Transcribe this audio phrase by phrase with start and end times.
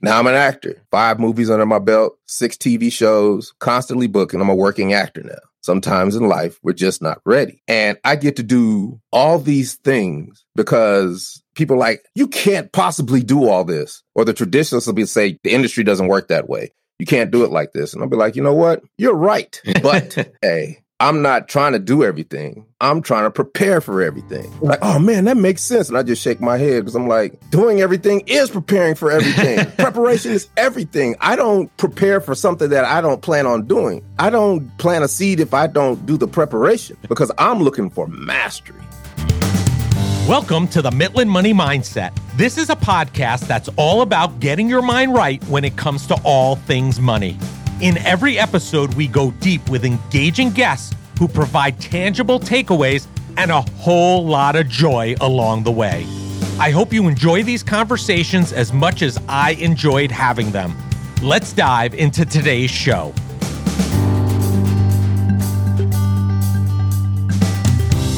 [0.00, 0.82] Now I'm an actor.
[0.90, 4.40] Five movies under my belt, six TV shows, constantly booking.
[4.40, 5.38] I'm a working actor now.
[5.60, 7.62] Sometimes in life, we're just not ready.
[7.68, 13.22] And I get to do all these things because people are like, you can't possibly
[13.22, 14.02] do all this.
[14.14, 16.72] Or the traditionalists will be say, the industry doesn't work that way.
[16.98, 17.92] You can't do it like this.
[17.92, 18.82] And I'll be like, you know what?
[18.96, 19.60] You're right.
[19.82, 22.66] But hey, I'm not trying to do everything.
[22.80, 24.52] I'm trying to prepare for everything.
[24.60, 25.88] Like, oh man, that makes sense.
[25.88, 29.64] And I just shake my head because I'm like, doing everything is preparing for everything.
[29.78, 31.14] Preparation is everything.
[31.20, 34.04] I don't prepare for something that I don't plan on doing.
[34.18, 38.08] I don't plant a seed if I don't do the preparation because I'm looking for
[38.08, 38.82] mastery.
[40.26, 42.10] Welcome to the Mitlin Money Mindset.
[42.36, 46.20] This is a podcast that's all about getting your mind right when it comes to
[46.24, 47.38] all things money.
[47.80, 53.60] In every episode, we go deep with engaging guests who provide tangible takeaways and a
[53.60, 56.04] whole lot of joy along the way.
[56.58, 60.76] I hope you enjoy these conversations as much as I enjoyed having them.
[61.22, 63.14] Let's dive into today's show.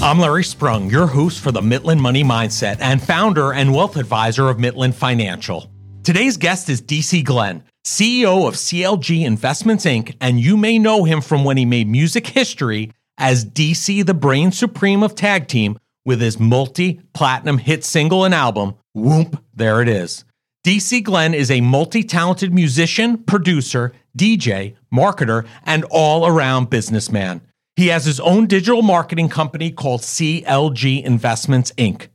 [0.02, 4.48] I'm Larry Sprung, your host for the Mitlin Money Mindset and founder and wealth advisor
[4.48, 5.70] of Mitlin Financial.
[6.02, 7.62] Today's guest is DC Glenn.
[7.84, 12.26] CEO of CLG Investments Inc., and you may know him from when he made music
[12.26, 18.24] history as DC the Brain Supreme of Tag Team with his multi platinum hit single
[18.24, 20.24] and album, Whoop, There It Is.
[20.66, 27.40] DC Glenn is a multi talented musician, producer, DJ, marketer, and all around businessman.
[27.76, 32.08] He has his own digital marketing company called CLG Investments Inc.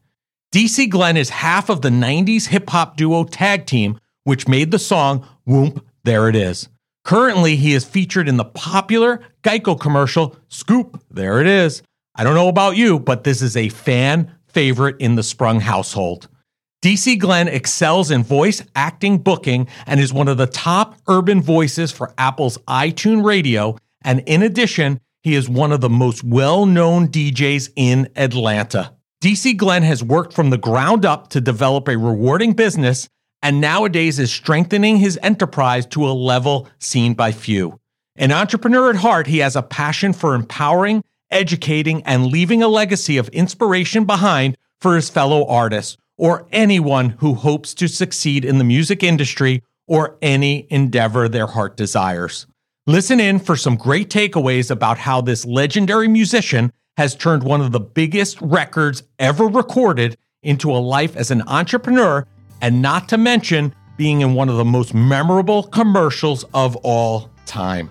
[0.53, 4.80] DC Glenn is half of the 90s hip hop duo Tag Team, which made the
[4.80, 6.68] song Whoop, there it is.
[7.06, 11.82] Currently, he is featured in the popular Geico commercial Scoop, there it is.
[12.16, 16.28] I don't know about you, but this is a fan favorite in the Sprung household.
[16.82, 21.92] DC Glenn excels in voice acting booking and is one of the top urban voices
[21.92, 23.76] for Apple's iTunes radio.
[24.04, 28.94] And in addition, he is one of the most well known DJs in Atlanta.
[29.23, 33.10] DC Glenn has worked from the ground up to develop a rewarding business
[33.45, 37.80] and nowadays is strengthening his enterprise to a level seen by few.
[38.16, 43.20] An entrepreneur at heart, he has a passion for empowering, educating, and leaving a legacy
[43.20, 48.64] of inspiration behind for his fellow artists or anyone who hopes to succeed in the
[48.64, 52.48] music industry or any endeavor their heart desires.
[52.88, 57.72] Listen in for some great takeaways about how this legendary musician has turned one of
[57.72, 62.26] the biggest records ever recorded into a life as an entrepreneur
[62.61, 67.89] and not to mention being in one of the most memorable commercials of all time.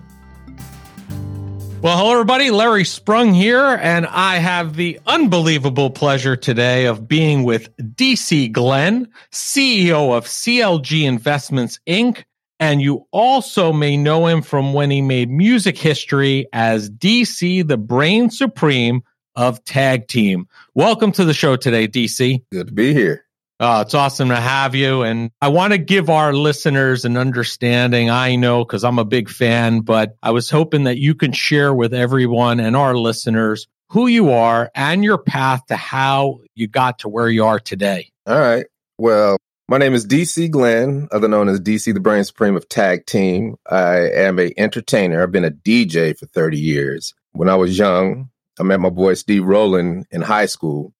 [1.81, 2.49] Well, hello, everybody.
[2.49, 9.07] Larry Sprung here, and I have the unbelievable pleasure today of being with DC Glenn,
[9.31, 12.23] CEO of CLG Investments Inc.
[12.59, 17.77] And you also may know him from when he made music history as DC, the
[17.77, 19.03] brain supreme
[19.35, 20.47] of Tag Team.
[20.73, 22.41] Welcome to the show today, DC.
[22.51, 23.24] Good to be here.
[23.59, 25.03] Oh, it's awesome to have you.
[25.03, 28.09] And I want to give our listeners an understanding.
[28.09, 31.73] I know because I'm a big fan, but I was hoping that you can share
[31.73, 36.99] with everyone and our listeners who you are and your path to how you got
[36.99, 38.09] to where you are today.
[38.27, 38.65] All right.
[38.97, 39.37] Well,
[39.69, 43.55] my name is DC Glenn, other known as DC the Brain Supreme of Tag Team.
[43.69, 45.23] I am a entertainer.
[45.23, 47.13] I've been a DJ for 30 years.
[47.31, 48.29] When I was young,
[48.59, 50.93] I met my boy Steve Roll'n in high school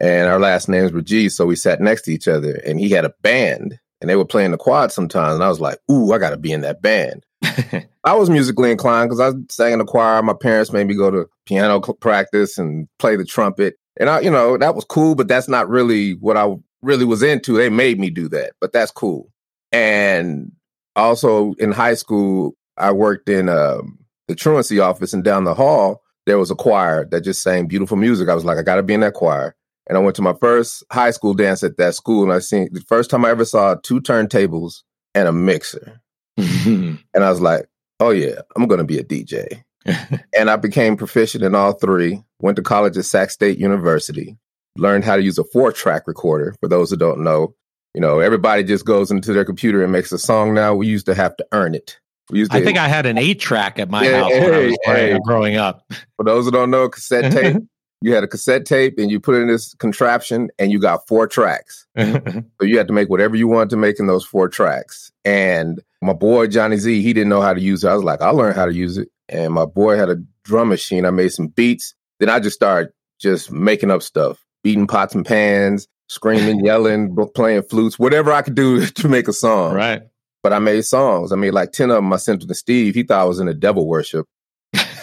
[0.00, 2.60] and our last names were G, so we sat next to each other.
[2.66, 5.34] And he had a band, and they were playing the quad sometimes.
[5.34, 7.24] And I was like, "Ooh, I got to be in that band."
[8.04, 10.22] I was musically inclined because I sang in the choir.
[10.22, 14.30] My parents made me go to piano practice and play the trumpet, and I, you
[14.30, 15.14] know, that was cool.
[15.14, 17.56] But that's not really what I really was into.
[17.56, 19.30] They made me do that, but that's cool.
[19.72, 20.52] And
[20.94, 23.98] also in high school, I worked in um,
[24.28, 27.96] the truancy office, and down the hall there was a choir that just sang beautiful
[27.96, 28.28] music.
[28.28, 29.56] I was like, I got to be in that choir.
[29.88, 32.68] And I went to my first high school dance at that school, and I seen
[32.72, 34.82] the first time I ever saw two turntables
[35.14, 36.00] and a mixer.
[36.36, 37.66] and I was like,
[38.00, 39.62] oh yeah, I'm going to be a DJ.
[40.36, 42.22] and I became proficient in all three.
[42.40, 44.36] Went to college at Sac State University.
[44.76, 46.54] Learned how to use a four track recorder.
[46.60, 47.54] For those who don't know,
[47.94, 50.74] you know, everybody just goes into their computer and makes a song now.
[50.74, 51.98] We used to have to earn it.
[52.30, 54.40] We used to, I think I had an eight track at my yeah, house hey,
[54.44, 55.18] when I was hey.
[55.24, 55.90] growing up.
[56.16, 57.62] For those who don't know, cassette tape
[58.00, 61.06] you had a cassette tape and you put it in this contraption and you got
[61.08, 61.86] four tracks.
[61.98, 65.10] so you had to make whatever you wanted to make in those four tracks.
[65.24, 67.88] And my boy Johnny Z, he didn't know how to use it.
[67.88, 69.08] I was like, I learned how to use it.
[69.28, 71.04] And my boy had a drum machine.
[71.04, 71.94] I made some beats.
[72.20, 77.62] Then I just started just making up stuff, beating pots and pans, screaming, yelling, playing
[77.62, 79.74] flutes, whatever I could do to make a song.
[79.74, 80.02] Right.
[80.42, 81.32] But I made songs.
[81.32, 82.12] I made like 10 of them.
[82.12, 82.94] I sent them to Steve.
[82.94, 84.26] He thought I was in a devil worship.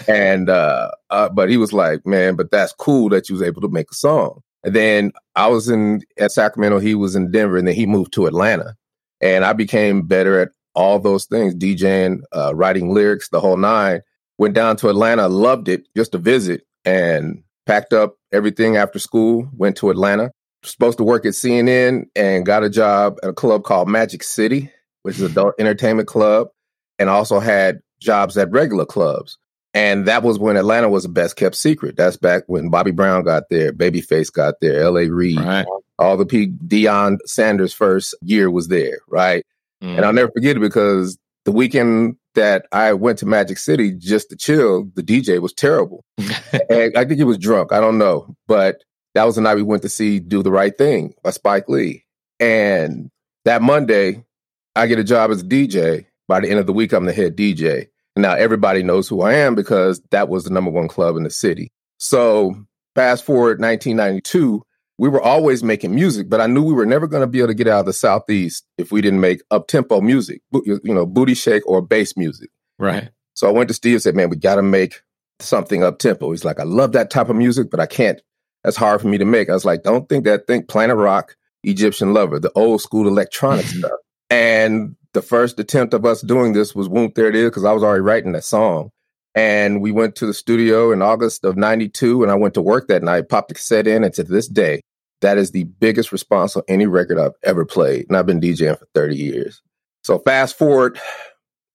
[0.08, 3.62] And, uh, uh, but he was like, man, but that's cool that you was able
[3.62, 4.42] to make a song.
[4.64, 6.80] And then I was in at Sacramento.
[6.80, 8.76] He was in Denver and then he moved to Atlanta
[9.22, 14.02] and I became better at all those things, DJing, uh, writing lyrics, the whole nine.
[14.38, 19.50] Went down to Atlanta, loved it just to visit, and packed up everything after school.
[19.54, 20.32] Went to Atlanta.
[20.64, 24.72] Supposed to work at CNN and got a job at a club called Magic City,
[25.04, 26.48] which is an adult entertainment club,
[26.98, 29.38] and also had jobs at regular clubs.
[29.76, 31.98] And that was when Atlanta was the best kept secret.
[31.98, 35.10] That's back when Bobby Brown got there, Babyface got there, L.A.
[35.10, 35.66] Reid, right.
[36.00, 36.48] all the P.
[36.66, 39.46] Deion Sanders' first year was there, right?
[39.84, 39.98] Mm.
[39.98, 44.30] And I'll never forget it because the weekend that I went to Magic City just
[44.30, 46.06] to chill, the DJ was terrible.
[46.18, 47.74] and I think he was drunk.
[47.74, 48.34] I don't know.
[48.48, 48.78] But
[49.14, 52.06] that was the night we went to see Do the Right Thing by Spike Lee.
[52.40, 53.10] And
[53.44, 54.24] that Monday,
[54.74, 56.06] I get a job as a DJ.
[56.28, 57.88] By the end of the week, I'm the head DJ.
[58.16, 61.30] Now everybody knows who I am because that was the number one club in the
[61.30, 61.72] city.
[61.98, 62.56] So
[62.96, 64.64] fast forward 1992,
[64.98, 67.50] we were always making music, but I knew we were never going to be able
[67.50, 71.06] to get out of the Southeast if we didn't make up tempo music, you know,
[71.06, 72.50] booty shake or bass music.
[72.80, 73.10] Right.
[73.34, 75.02] So I went to Steve and said, man, we got to make
[75.40, 76.32] something up tempo.
[76.32, 78.22] He's like, I love that type of music, but I can't.
[78.64, 79.50] That's hard for me to make.
[79.50, 80.48] I was like, don't think that.
[80.48, 83.92] Think Planet Rock, Egyptian Lover, the old school electronic stuff.
[84.30, 87.72] And the first attempt of us doing this was Whoop There It Is, because I
[87.72, 88.92] was already writing that song.
[89.34, 92.88] And we went to the studio in August of 92 and I went to work
[92.88, 94.04] that night, popped the cassette in.
[94.04, 94.82] And to this day,
[95.22, 98.06] that is the biggest response on any record I've ever played.
[98.08, 99.62] And I've been DJing for 30 years.
[100.04, 101.00] So fast forward,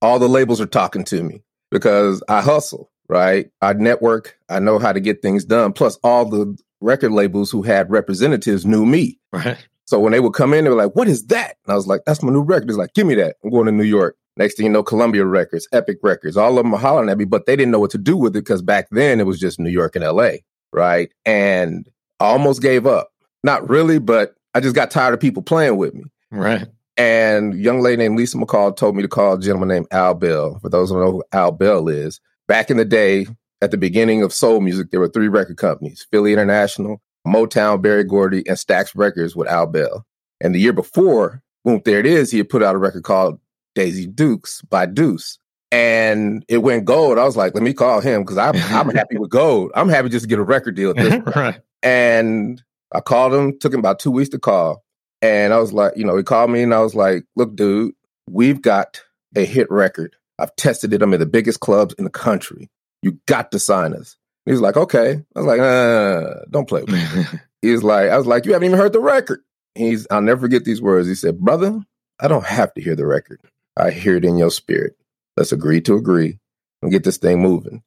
[0.01, 3.51] all the labels are talking to me because I hustle, right?
[3.61, 4.39] I network.
[4.49, 5.75] I know how to get things done.
[5.75, 9.19] Plus all the record labels who had representatives knew me.
[9.33, 9.59] Right.
[9.91, 11.57] So when they would come in, they were like, what is that?
[11.67, 12.69] And I was like, that's my new record.
[12.69, 13.35] He's like, give me that.
[13.43, 14.17] I'm going to New York.
[14.37, 17.25] Next thing you know, Columbia Records, Epic Records, all of them are hollering at me,
[17.25, 19.59] but they didn't know what to do with it because back then it was just
[19.59, 20.35] New York and LA,
[20.73, 21.13] right?
[21.27, 21.91] And
[22.21, 23.11] I almost gave up.
[23.43, 26.05] Not really, but I just got tired of people playing with me.
[26.31, 26.69] Right.
[26.97, 30.61] And young lady named Lisa McCall told me to call a gentleman named Al Bell.
[30.61, 33.27] For those who know who Al Bell is, back in the day,
[33.61, 38.05] at the beginning of soul music, there were three record companies: Philly International, Motown, Berry
[38.05, 40.07] Gordy, and Stax Records with Al Bell.
[40.41, 42.31] And the year before, boom, there it is.
[42.31, 43.39] He had put out a record called
[43.75, 45.39] Daisy Dukes by Duice.
[45.73, 47.19] And it went gold.
[47.19, 49.71] I was like, let me call him because I'm, I'm happy with gold.
[49.75, 50.95] I'm happy just to get a record deal.
[51.37, 51.61] right.
[51.83, 52.63] And
[52.93, 54.83] I called him, took him about two weeks to call.
[55.23, 57.95] And I was like, you know, he called me and I was like, look, dude,
[58.29, 59.01] we've got
[59.37, 60.17] a hit record.
[60.39, 61.03] I've tested it.
[61.03, 62.71] I'm in the biggest clubs in the country.
[63.03, 64.17] You got to sign us.
[64.51, 65.13] He was like, okay.
[65.37, 67.39] I was like, uh, don't play with me.
[67.63, 69.43] He's like, I was like, you haven't even heard the record.
[69.77, 71.07] He's, I'll never forget these words.
[71.07, 71.81] He said, brother,
[72.19, 73.39] I don't have to hear the record.
[73.77, 74.97] I hear it in your spirit.
[75.37, 76.41] Let's agree to agree
[76.83, 77.85] and get this thing moving.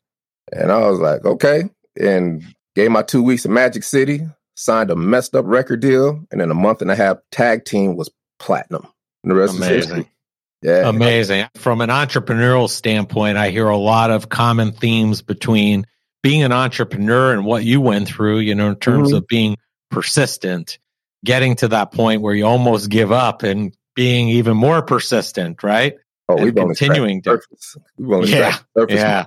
[0.54, 1.64] And I was like, okay.
[2.00, 2.42] And
[2.78, 4.22] gave my two weeks in Magic City,
[4.56, 7.98] signed a messed up record deal, and in a month and a half, tag team
[7.98, 8.88] was platinum.
[9.26, 9.78] And the rest Amazing.
[9.78, 10.12] is history.
[10.62, 10.88] Yeah.
[10.88, 11.48] Amazing.
[11.56, 15.86] From an entrepreneurial standpoint, I hear a lot of common themes between
[16.24, 19.18] being an entrepreneur and what you went through, you know, in terms mm-hmm.
[19.18, 19.58] of being
[19.92, 20.80] persistent,
[21.24, 25.96] getting to that point where you almost give up and being even more persistent, right?
[26.30, 27.42] Oh, we've continuing to
[27.98, 29.26] we've yeah, yeah.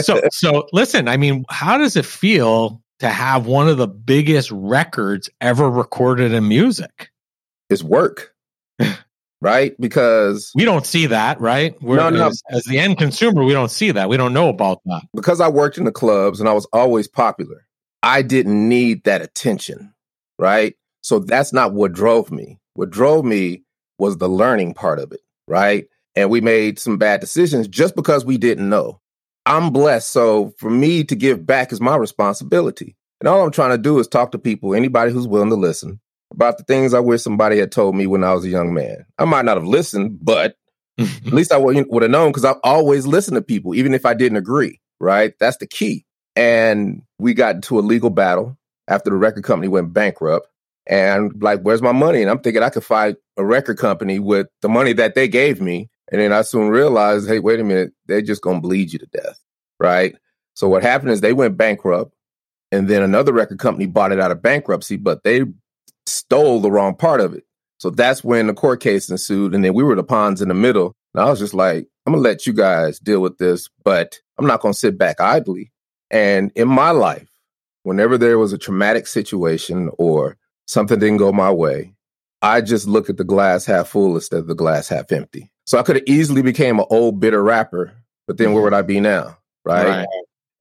[0.00, 1.08] so, so listen.
[1.08, 6.32] I mean, how does it feel to have one of the biggest records ever recorded
[6.32, 7.10] in music?
[7.70, 8.34] It's work,
[9.46, 9.80] right?
[9.80, 11.80] Because we don't see that, right?
[11.80, 12.26] We're, no, no.
[12.26, 14.08] As, as the end consumer, we don't see that.
[14.08, 15.02] We don't know about that.
[15.14, 17.64] Because I worked in the clubs and I was always popular.
[18.02, 19.94] I didn't need that attention,
[20.36, 20.74] right?
[21.02, 22.58] So that's not what drove me.
[22.74, 23.62] What drove me
[24.00, 25.86] was the learning part of it, right?
[26.16, 29.00] And we made some bad decisions just because we didn't know.
[29.46, 30.10] I'm blessed.
[30.10, 32.96] So for me to give back is my responsibility.
[33.20, 36.00] And all I'm trying to do is talk to people, anybody who's willing to listen,
[36.32, 39.06] about the things I wish somebody had told me when I was a young man.
[39.18, 40.56] I might not have listened, but
[40.98, 44.14] at least I would, have known because I've always listened to people, even if I
[44.14, 45.34] didn't agree, right?
[45.38, 46.04] That's the key.
[46.34, 50.48] And we got into a legal battle after the record company went bankrupt.
[50.86, 52.22] And like, where's my money?
[52.22, 55.60] And I'm thinking I could fight a record company with the money that they gave
[55.60, 55.90] me.
[56.12, 58.98] And then I soon realized, hey, wait a minute, they're just going to bleed you
[59.00, 59.40] to death.
[59.80, 60.14] Right.
[60.54, 62.12] So what happened is they went bankrupt.
[62.72, 65.42] And then another record company bought it out of bankruptcy, but they
[66.06, 67.44] stole the wrong part of it.
[67.78, 69.54] So that's when the court case ensued.
[69.54, 70.94] And then we were the pawns in the middle.
[71.14, 74.18] And I was just like, I'm going to let you guys deal with this, but
[74.38, 75.72] I'm not going to sit back idly.
[76.10, 77.28] And in my life,
[77.82, 80.36] whenever there was a traumatic situation or
[80.66, 81.94] something didn't go my way.
[82.42, 85.50] I just look at the glass half full instead of the glass half empty.
[85.64, 87.92] So I could have easily became an old bitter rapper,
[88.26, 88.64] but then where mm-hmm.
[88.64, 89.38] would I be now?
[89.64, 89.86] Right?
[89.86, 90.06] right.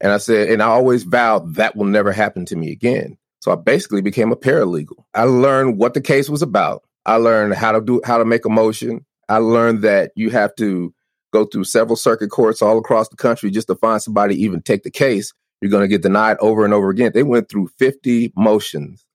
[0.01, 3.17] And I said, and I always vowed that will never happen to me again.
[3.45, 5.05] So I basically became a paralegal.
[5.13, 6.81] I learned what the case was about.
[7.05, 9.05] I learned how to do how to make a motion.
[9.29, 10.91] I learned that you have to
[11.31, 14.81] go through several circuit courts all across the country just to find somebody even take
[14.81, 15.31] the case.
[15.61, 17.11] You're going to get denied over and over again.
[17.13, 19.05] They went through 50 motions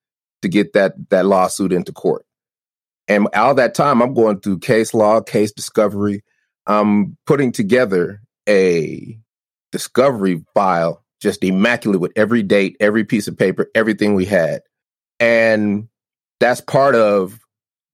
[0.43, 2.25] to get that that lawsuit into court.
[3.09, 6.23] And all that time, I'm going through case law, case discovery.
[6.69, 9.19] I'm putting together a
[9.73, 14.63] discovery file, just immaculate with every date, every piece of paper, everything we had.
[15.19, 15.89] And
[16.41, 17.39] that's part of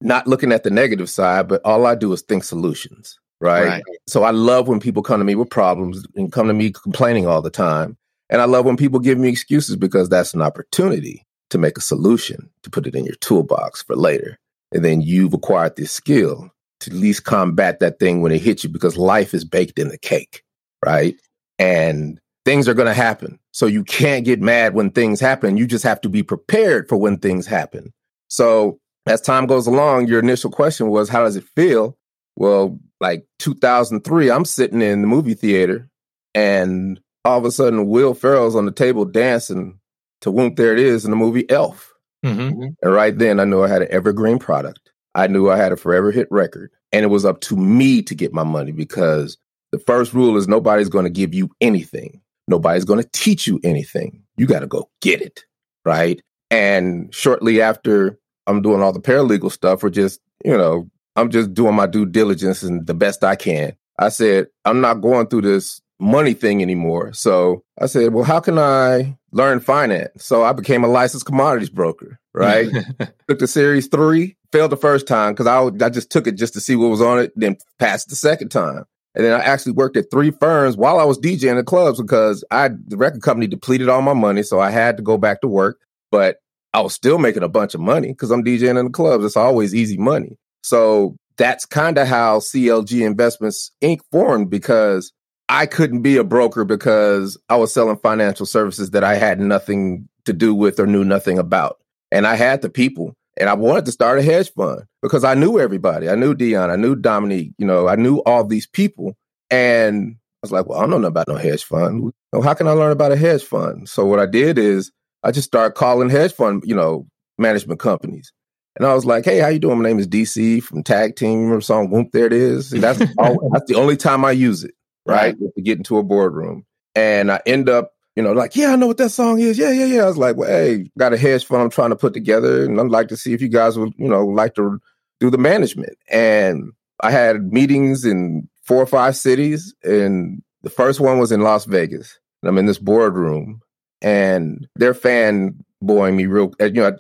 [0.01, 3.19] not looking at the negative side, but all I do is think solutions.
[3.41, 3.67] Right?
[3.67, 3.83] right?
[4.07, 7.27] So I love when people come to me with problems and come to me complaining
[7.27, 7.99] all the time.
[8.31, 11.83] And I love when people give me excuses because that's an opportunity to make a
[11.83, 14.39] solution, to put it in your toolbox for later.
[14.73, 18.65] And then you've acquired this skill to at least combat that thing when it hits
[18.65, 20.43] you because life is baked in the cake,
[20.85, 21.15] right?
[21.59, 23.41] And things are going to happen.
[23.51, 25.57] So you can't get mad when things happen.
[25.57, 27.93] You just have to be prepared for when things happen.
[28.29, 31.99] So as time goes along, your initial question was, how does it feel?
[32.37, 35.91] Well, like 2003, I'm sitting in the movie theater
[36.35, 39.81] and all of a sudden Will Ferrell's on the table dancing
[40.21, 41.93] to Whoop There It Is in the movie Elf.
[42.25, 42.63] Mm-hmm.
[42.81, 44.93] And right then I knew I had an evergreen product.
[45.17, 46.71] I knew I had a forever hit record.
[46.93, 49.37] And it was up to me to get my money because
[49.73, 52.21] the first rule is nobody's going to give you anything.
[52.49, 54.23] Nobody's going to teach you anything.
[54.37, 55.45] You got to go get it.
[55.85, 56.21] Right.
[56.51, 61.55] And shortly after I'm doing all the paralegal stuff or just, you know, I'm just
[61.55, 63.77] doing my due diligence and the best I can.
[63.99, 67.13] I said, I'm not going through this money thing anymore.
[67.15, 70.25] So I said, well, how can I learn finance?
[70.25, 72.69] So I became a licensed commodities broker, right?
[73.29, 76.53] took the series three, failed the first time because I, I just took it just
[76.55, 78.85] to see what was on it, then passed the second time.
[79.17, 82.45] And then I actually worked at three firms while I was DJing the clubs because
[82.51, 84.43] I the record company depleted all my money.
[84.43, 85.81] So I had to go back to work.
[86.13, 86.37] But
[86.75, 89.25] I was still making a bunch of money because I'm DJing in the clubs.
[89.25, 90.37] It's always easy money.
[90.63, 94.01] So that's kind of how CLG Investments Inc.
[94.13, 95.13] formed because
[95.49, 100.09] I couldn't be a broker because I was selling financial services that I had nothing
[100.27, 101.79] to do with or knew nothing about.
[102.13, 105.35] And I had the people and I wanted to start a hedge fund because I
[105.35, 106.09] knew everybody.
[106.09, 109.17] I knew Dion, I knew Dominique, you know, I knew all these people.
[109.51, 112.13] And I was like, well, I don't know nothing about no hedge fund.
[112.43, 113.89] how can I learn about a hedge fund?
[113.89, 114.91] So what I did is
[115.23, 117.07] I just started calling hedge fund, you know,
[117.39, 118.33] management companies.
[118.77, 119.79] And I was like, "Hey, how you doing?
[119.79, 121.41] My name is DC from Tag Team.
[121.41, 122.09] Remember song Whoop?
[122.13, 122.73] There it is.
[122.73, 124.75] And that's all, that's the only time I use it,
[125.07, 125.35] right?
[125.41, 125.55] right?
[125.57, 128.87] To get into a boardroom, and I end up, you know, like, yeah, I know
[128.87, 129.59] what that song is.
[129.59, 130.03] Yeah, yeah, yeah.
[130.03, 132.81] I was like, well, hey, got a hedge fund I'm trying to put together, and
[132.81, 134.81] I'd like to see if you guys would, you know, like to
[135.21, 135.97] do the management.
[136.09, 141.43] And I had meetings in four or five cities, and the first one was in
[141.43, 142.19] Las Vegas.
[142.43, 143.61] And I'm in this boardroom,
[144.01, 146.53] and they're fanboying me real.
[146.59, 146.97] You know,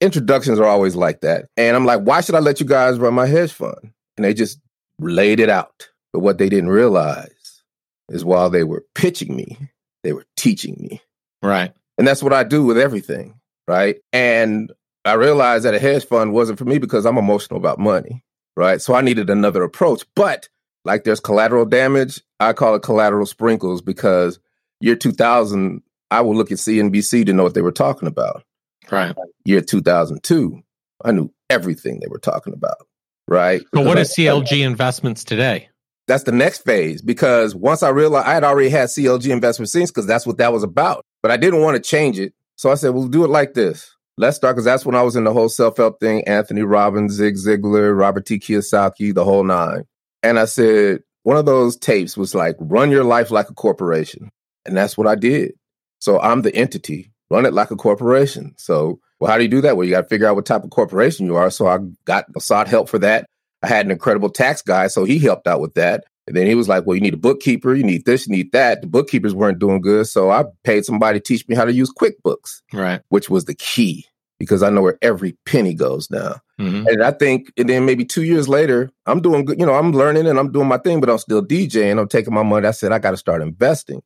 [0.00, 3.14] introductions are always like that, and I'm like, why should I let you guys run
[3.14, 3.92] my hedge fund?
[4.16, 4.60] And they just
[5.00, 5.88] laid it out.
[6.12, 7.62] But what they didn't realize
[8.10, 9.56] is while they were pitching me,
[10.02, 11.00] they were teaching me.
[11.42, 11.72] Right.
[11.98, 13.38] And that's what I do with everything.
[13.68, 13.96] Right.
[14.12, 14.72] And
[15.04, 18.24] I realized that a hedge fund wasn't for me because I'm emotional about money.
[18.56, 18.80] Right.
[18.80, 20.04] So I needed another approach.
[20.14, 20.48] But
[20.84, 24.38] like there's collateral damage, I call it collateral sprinkles because
[24.80, 28.44] year 2000 I would look at CNBC to know what they were talking about.
[28.90, 29.14] Right.
[29.44, 30.60] Year 2002,
[31.04, 32.86] I knew everything they were talking about.
[33.26, 33.62] Right.
[33.72, 35.68] But what is CLG investments today?
[36.08, 39.88] That's the next phase because once I realized I had already had CLG Investments Inc.
[39.88, 42.34] because that's what that was about, but I didn't want to change it.
[42.56, 43.94] So I said, we'll do it like this.
[44.18, 47.14] Let's start because that's when I was in the whole self help thing Anthony Robbins,
[47.14, 48.38] Zig Ziglar, Robert T.
[48.38, 49.84] Kiyosaki, the whole nine.
[50.22, 54.30] And I said, one of those tapes was like, run your life like a corporation.
[54.66, 55.52] And that's what I did.
[55.98, 58.54] So I'm the entity, run it like a corporation.
[58.58, 59.76] So, well, how do you do that?
[59.76, 61.50] Well, you got to figure out what type of corporation you are.
[61.50, 63.26] So I got sought help for that.
[63.62, 66.04] I had an incredible tax guy, so he helped out with that.
[66.26, 68.52] And then he was like, "Well, you need a bookkeeper, you need this, you need
[68.52, 71.72] that." The bookkeepers weren't doing good, so I paid somebody to teach me how to
[71.72, 73.00] use QuickBooks, right?
[73.08, 74.06] Which was the key
[74.42, 76.40] because I know where every penny goes now.
[76.60, 76.88] Mm-hmm.
[76.88, 79.60] And I think, and then maybe two years later, I'm doing good.
[79.60, 81.96] You know, I'm learning and I'm doing my thing, but I'm still DJing.
[81.96, 82.66] I'm taking my money.
[82.66, 84.02] I said I got to start investing.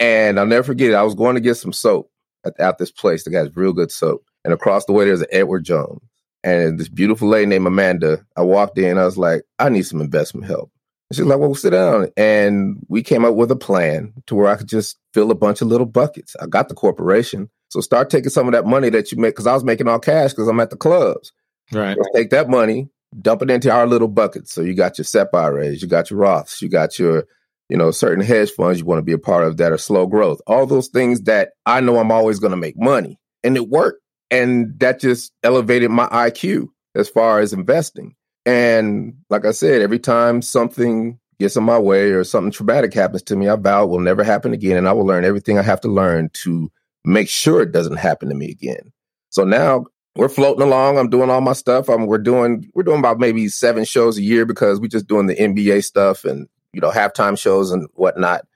[0.00, 0.94] And I'll never forget it.
[0.94, 2.10] I was going to get some soap
[2.46, 3.24] at, at this place.
[3.24, 4.24] The guy's real good soap.
[4.42, 6.00] And across the way, there's an Edward Jones.
[6.44, 8.24] And this beautiful lady named Amanda.
[8.36, 8.98] I walked in.
[8.98, 10.70] I was like, I need some investment help.
[11.08, 12.08] And she's like, well, sit down.
[12.18, 15.62] And we came up with a plan to where I could just fill a bunch
[15.62, 16.36] of little buckets.
[16.40, 17.48] I got the corporation.
[17.68, 19.98] So start taking some of that money that you make because I was making all
[19.98, 21.32] cash because I'm at the clubs.
[21.72, 21.96] Right.
[21.96, 24.52] Let's take that money, dump it into our little buckets.
[24.52, 27.24] So you got your SEP IRAs, you got your Roths, you got your,
[27.70, 30.06] you know, certain hedge funds you want to be a part of that are slow
[30.06, 30.40] growth.
[30.46, 33.18] All those things that I know I'm always going to make money.
[33.42, 34.02] And it worked.
[34.34, 38.14] And that just elevated my IQ as far as investing.
[38.46, 43.22] And like I said, every time something gets in my way or something traumatic happens
[43.24, 44.76] to me, I vow it will never happen again.
[44.76, 46.70] And I will learn everything I have to learn to
[47.04, 48.92] make sure it doesn't happen to me again.
[49.30, 49.86] So now
[50.16, 50.98] we're floating along.
[50.98, 51.88] I'm doing all my stuff.
[51.88, 55.26] I'm, we're doing we're doing about maybe seven shows a year because we're just doing
[55.26, 58.46] the NBA stuff and you know halftime shows and whatnot,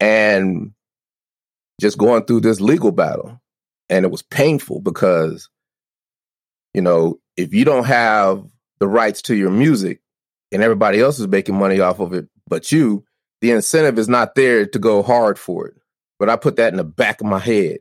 [0.00, 0.72] and
[1.80, 3.40] just going through this legal battle.
[3.90, 5.48] And it was painful because,
[6.74, 8.44] you know, if you don't have
[8.80, 10.00] the rights to your music
[10.52, 13.04] and everybody else is making money off of it, but you,
[13.40, 15.74] the incentive is not there to go hard for it.
[16.18, 17.78] But I put that in the back of my head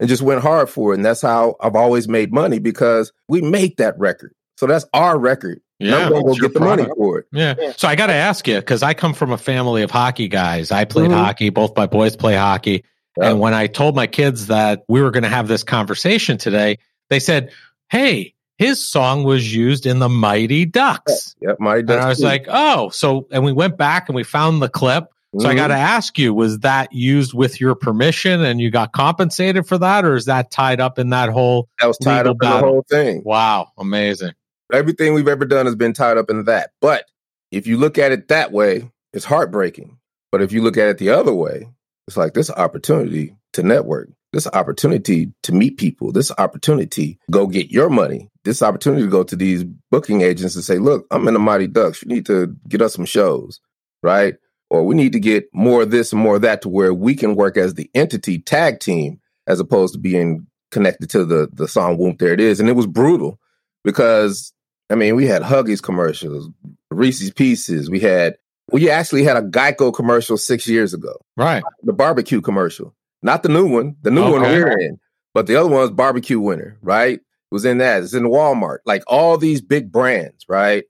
[0.00, 0.96] and just went hard for it.
[0.96, 4.32] And that's how I've always made money because we made that record.
[4.56, 5.60] So that's our record.
[5.80, 6.88] Yeah, I'm going go get the product.
[6.88, 7.26] money for it.
[7.32, 7.72] Yeah.
[7.76, 10.70] So I got to ask you because I come from a family of hockey guys.
[10.70, 11.14] I played Mhm.
[11.14, 11.50] hockey.
[11.50, 12.84] Both my boys play hockey.
[13.20, 16.78] And when I told my kids that we were going to have this conversation today,
[17.10, 17.52] they said,
[17.88, 22.46] "Hey, his song was used in the Mighty Ducks." Yep, my And I was like,
[22.48, 25.08] "Oh, so." And we went back and we found the clip.
[25.38, 25.56] So I mm-hmm.
[25.56, 29.76] got to ask you, was that used with your permission and you got compensated for
[29.78, 31.68] that, or is that tied up in that whole?
[31.80, 33.22] that was tied up in the whole thing.
[33.24, 34.32] Wow, amazing.
[34.72, 36.70] Everything we've ever done has been tied up in that.
[36.80, 37.06] But
[37.50, 39.98] if you look at it that way, it's heartbreaking.
[40.30, 41.68] But if you look at it the other way,
[42.06, 47.70] it's like this opportunity to network, this opportunity to meet people, this opportunity go get
[47.70, 51.34] your money, this opportunity to go to these booking agents and say, look, I'm in
[51.34, 52.02] the Mighty Ducks.
[52.02, 53.60] You need to get us some shows,
[54.02, 54.34] right?
[54.70, 57.14] Or we need to get more of this and more of that to where we
[57.14, 61.68] can work as the entity tag team as opposed to being connected to the the
[61.68, 62.60] song Whoop There It Is.
[62.60, 63.38] And it was brutal
[63.84, 64.52] because
[64.90, 66.48] I mean, we had Huggies commercials,
[66.90, 67.88] Reese's Pieces.
[67.90, 68.36] We had,
[68.72, 71.62] we actually had a Geico commercial six years ago, Right.
[71.82, 74.98] the barbecue commercial, not the new one, the new one we're in,
[75.34, 77.18] but the other one was barbecue winner, right?
[77.18, 77.22] It
[77.54, 78.02] was in that.
[78.02, 80.84] It's in Walmart, like all these big brands, right?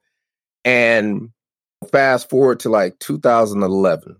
[0.64, 1.30] And
[1.90, 4.16] fast forward to like 2011,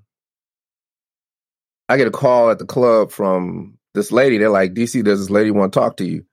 [1.89, 4.39] I get a call at the club from this lady.
[4.39, 6.25] They're like, DC, there's this lady want to talk to you.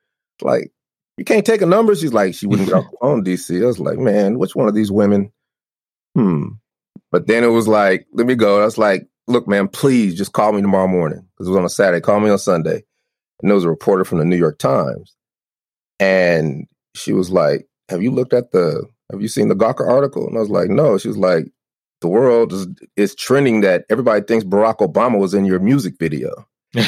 [0.42, 0.72] Like,
[1.18, 1.94] you can't take a number.
[1.96, 3.62] She's like, she wouldn't get off the phone, DC.
[3.62, 5.32] I was like, man, which one of these women?
[6.16, 6.48] Hmm.
[7.12, 8.62] But then it was like, let me go.
[8.62, 11.66] I was like, look, man, please just call me tomorrow morning because it was on
[11.66, 12.02] a Saturday.
[12.02, 12.84] Call me on Sunday.
[13.42, 15.16] And there was a reporter from the New York Times.
[16.00, 20.28] And she was like, have you looked at the, have you seen the Gawker article?
[20.28, 20.98] And I was like, no.
[20.98, 21.46] She was like,
[22.00, 26.48] the world is, is trending that everybody thinks Barack Obama was in your music video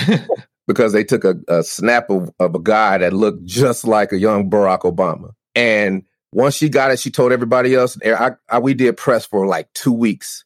[0.68, 4.18] because they took a, a snap of, of a guy that looked just like a
[4.18, 5.32] young Barack Obama.
[5.56, 6.04] And
[6.36, 7.98] once she got it, she told everybody else.
[7.98, 10.46] And I, I, we did press for like two weeks.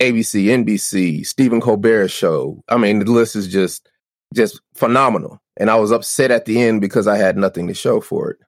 [0.00, 2.62] ABC, NBC, Stephen Colbert show.
[2.68, 3.88] I mean, the list is just
[4.34, 5.40] just phenomenal.
[5.56, 8.38] And I was upset at the end because I had nothing to show for it.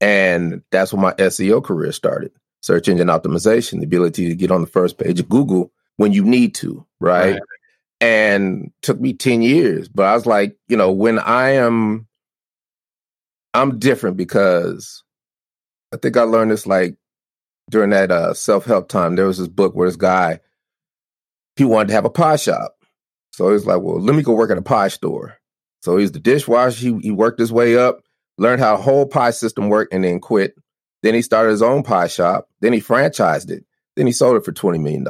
[0.00, 2.32] And that's when my SEO career started.
[2.60, 6.24] Search engine optimization, the ability to get on the first page of Google when you
[6.24, 7.34] need to, right?
[7.34, 7.42] Right.
[8.00, 9.88] And took me 10 years.
[9.88, 12.06] But I was like, you know, when I am
[13.54, 15.02] I'm different because
[15.92, 16.96] I think I learned this like
[17.70, 19.16] during that uh, self-help time.
[19.16, 20.40] There was this book where this guy
[21.56, 22.76] he wanted to have a pie shop.
[23.32, 25.36] So he's like, well, let me go work at a pie store.
[25.82, 26.78] So he's the dishwasher.
[26.80, 28.00] He, he worked his way up,
[28.36, 30.54] learned how the whole pie system worked, and then quit.
[31.02, 32.48] Then he started his own pie shop.
[32.60, 33.64] Then he franchised it.
[33.96, 35.06] Then he sold it for $20 million,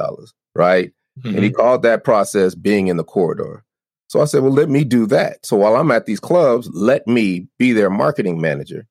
[0.55, 0.91] right?
[1.23, 1.43] And Mm-hmm.
[1.43, 3.63] he called that process being in the corridor.
[4.07, 5.45] So I said, well, let me do that.
[5.45, 8.87] So while I'm at these clubs, let me be their marketing manager.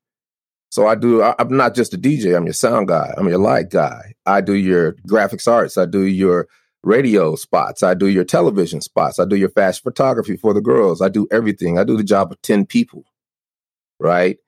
[0.71, 3.39] So I do, I, I'm not just a DJ, I'm your sound guy, I'm your
[3.39, 4.15] light guy.
[4.27, 6.47] I do your graphics arts, I do your
[6.83, 11.01] radio spots, I do your television spots, I do your fast photography for the girls,
[11.01, 11.79] I do everything.
[11.79, 13.05] I do the job of 10 people.
[13.99, 14.39] Right.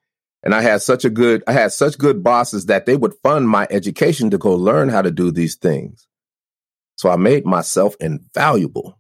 [0.43, 3.49] And I had such a good, I had such good bosses that they would fund
[3.49, 6.07] my education to go learn how to do these things.
[6.97, 8.99] So I made myself invaluable.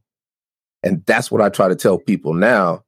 [0.83, 2.85] And that's what I try to tell people now.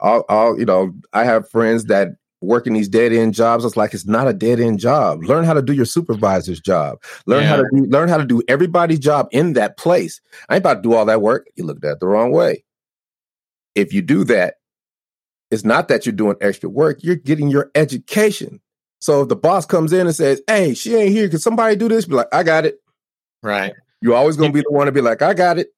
[0.00, 2.08] I'll, you know, I have friends that
[2.40, 3.64] work in these dead end jobs.
[3.64, 5.24] It's like it's not a dead end job.
[5.24, 6.98] Learn how to do your supervisor's job.
[7.26, 10.20] Learn how to do, learn how to do everybody's job in that place.
[10.48, 11.48] I ain't about to do all that work.
[11.56, 12.64] You looked at it the wrong way.
[13.74, 14.54] If you do that,
[15.50, 16.98] it's not that you're doing extra work.
[17.02, 18.60] You're getting your education.
[19.00, 21.28] So if the boss comes in and says, "Hey, she ain't here.
[21.28, 22.76] Can somebody do this?" Be like, "I got it."
[23.42, 23.72] Right.
[24.00, 25.68] You're always going to be the one to be like, "I got it."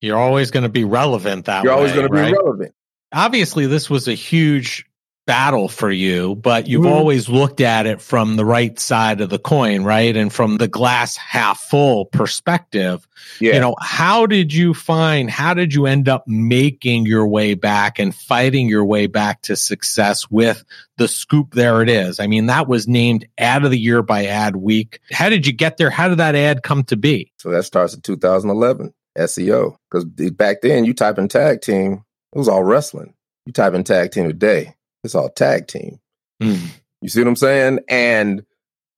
[0.00, 1.78] You're always going to be relevant that You're way.
[1.78, 2.72] always going to be relevant.
[3.12, 4.84] obviously this was a huge
[5.28, 6.90] battle for you, but you've mm.
[6.90, 10.16] always looked at it from the right side of the coin, right?
[10.16, 13.06] And from the glass half full perspective.
[13.38, 13.52] Yeah.
[13.52, 17.98] You know, how did you find, how did you end up making your way back
[17.98, 20.64] and fighting your way back to success with
[20.96, 21.52] the scoop?
[21.52, 22.20] There it is.
[22.20, 24.96] I mean, that was named ad of the year by Adweek.
[25.12, 25.90] How did you get there?
[25.90, 27.30] How did that ad come to be?
[27.36, 29.76] So that starts in 2011, SEO.
[29.90, 33.12] Because back then you type in tag team, it was all wrestling.
[33.44, 36.00] You type in tag team today it's all tag team.
[36.42, 36.68] Mm.
[37.00, 37.80] You see what I'm saying?
[37.88, 38.44] And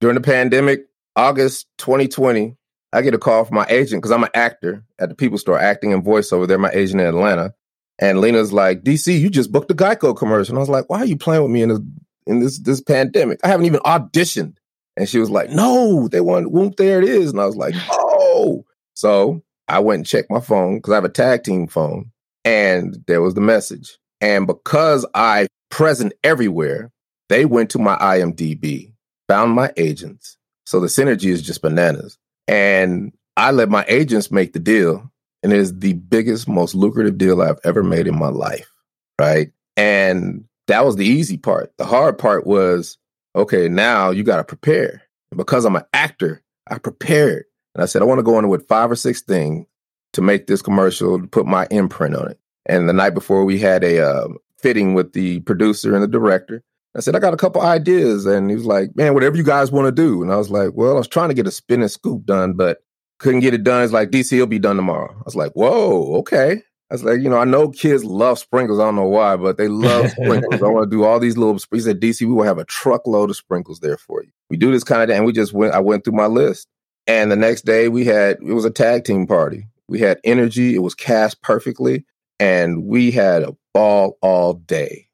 [0.01, 0.87] during the pandemic,
[1.17, 2.57] August 2020,
[2.93, 5.59] I get a call from my agent because I'm an actor at the People Store,
[5.59, 6.49] acting and voiceover.
[6.49, 7.55] They're my agent in Atlanta.
[8.01, 10.53] And Lena's like, DC, you just booked a Geico commercial.
[10.53, 11.81] And I was like, why are you playing with me in this
[12.27, 13.41] in this this pandemic?
[13.45, 14.57] I haven't even auditioned.
[14.97, 17.31] And she was like, no, they want whoop, there it is.
[17.31, 18.65] And I was like, oh.
[18.95, 22.11] So I went and checked my phone because I have a tag team phone.
[22.45, 23.99] And there was the message.
[24.21, 26.91] And because I present everywhere.
[27.29, 28.93] They went to my IMDb,
[29.29, 30.37] found my agents.
[30.67, 32.19] So the synergy is just bananas.
[32.49, 35.11] And I let my agents make the deal.
[35.43, 38.71] And it is the biggest, most lucrative deal I've ever made in my life.
[39.19, 39.53] Right.
[39.77, 41.73] And that was the easy part.
[41.79, 42.99] The hard part was
[43.35, 45.03] okay, now you got to prepare.
[45.31, 47.45] And because I'm an actor, I prepared.
[47.75, 49.67] And I said, I want to go in with five or six things
[50.15, 52.39] to make this commercial, to put my imprint on it.
[52.67, 54.29] And the night before, we had a uh,
[54.63, 56.63] fitting with the producer and the director.
[56.97, 58.27] I said, I got a couple ideas.
[58.27, 60.23] And he was like, man, whatever you guys want to do.
[60.23, 62.55] And I was like, well, I was trying to get a spin and scoop done,
[62.55, 62.79] but
[63.19, 63.85] couldn't get it done.
[63.85, 65.15] It's like, DC will be done tomorrow.
[65.15, 66.63] I was like, whoa, okay.
[66.91, 68.81] I was like, you know, I know kids love sprinkles.
[68.81, 70.61] I don't know why, but they love sprinkles.
[70.61, 71.57] I want to do all these little.
[71.71, 74.31] He said, DC, we will have a truckload of sprinkles there for you.
[74.49, 75.19] We do this kind of, thing.
[75.19, 75.73] and we just went.
[75.73, 76.67] I went through my list,
[77.07, 79.69] and the next day we had it was a tag team party.
[79.87, 80.75] We had energy.
[80.75, 82.05] It was cast perfectly,
[82.41, 85.09] and we had a ball all day.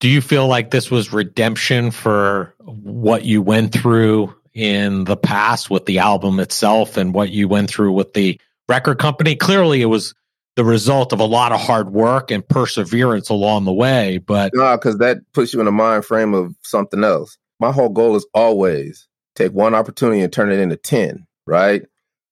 [0.00, 5.68] Do you feel like this was redemption for what you went through in the past
[5.70, 9.36] with the album itself and what you went through with the record company?
[9.36, 10.14] Clearly, it was
[10.56, 14.18] the result of a lot of hard work and perseverance along the way.
[14.18, 17.36] But no, because that puts you in a mind frame of something else.
[17.60, 21.82] My whole goal is always take one opportunity and turn it into 10, right?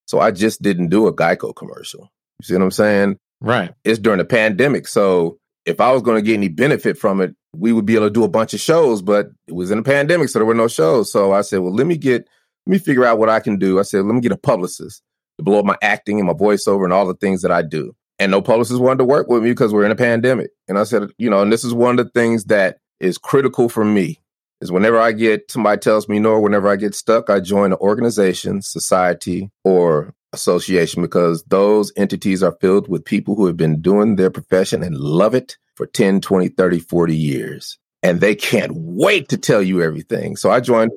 [0.06, 2.10] So I just didn't do a Geico commercial.
[2.40, 3.18] You see what I'm saying?
[3.40, 3.72] Right.
[3.84, 4.88] It's during the pandemic.
[4.88, 5.37] So
[5.68, 8.10] if I was going to get any benefit from it, we would be able to
[8.10, 10.66] do a bunch of shows, but it was in a pandemic, so there were no
[10.66, 11.12] shows.
[11.12, 12.26] So I said, well, let me get,
[12.66, 13.78] let me figure out what I can do.
[13.78, 15.02] I said, let me get a publicist
[15.36, 17.94] to blow up my acting and my voiceover and all the things that I do.
[18.18, 20.50] And no publicist wanted to work with me because we're in a pandemic.
[20.68, 23.68] And I said, you know, and this is one of the things that is critical
[23.68, 24.22] for me
[24.60, 27.72] is whenever I get somebody tells me no, or whenever I get stuck, I join
[27.72, 33.80] an organization, society, or association because those entities are filled with people who have been
[33.80, 37.78] doing their profession and love it for 10, 20, 30, 40 years.
[38.02, 40.36] And they can't wait to tell you everything.
[40.36, 40.92] So I joined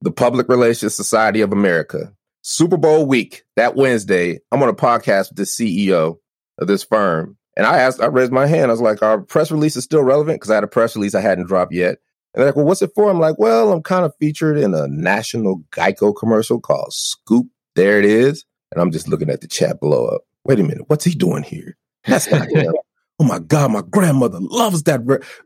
[0.00, 2.12] the Public Relations Society of America.
[2.42, 6.16] Super Bowl week, that Wednesday, I'm on a podcast with the CEO
[6.58, 7.38] of this firm.
[7.56, 8.66] And I asked, I raised my hand.
[8.66, 11.14] I was like, our press release is still relevant because I had a press release
[11.14, 11.98] I hadn't dropped yet.
[12.34, 13.08] And they're like, well, what's it for?
[13.08, 17.46] I'm like, well, I'm kind of featured in a national Geico commercial called Scoop.
[17.76, 18.44] There it is.
[18.74, 20.14] And I'm just looking at the chat blow up.
[20.14, 21.76] Uh, Wait a minute, what's he doing here?
[22.06, 22.74] That's not him.
[23.18, 25.00] oh my God, my grandmother loves that.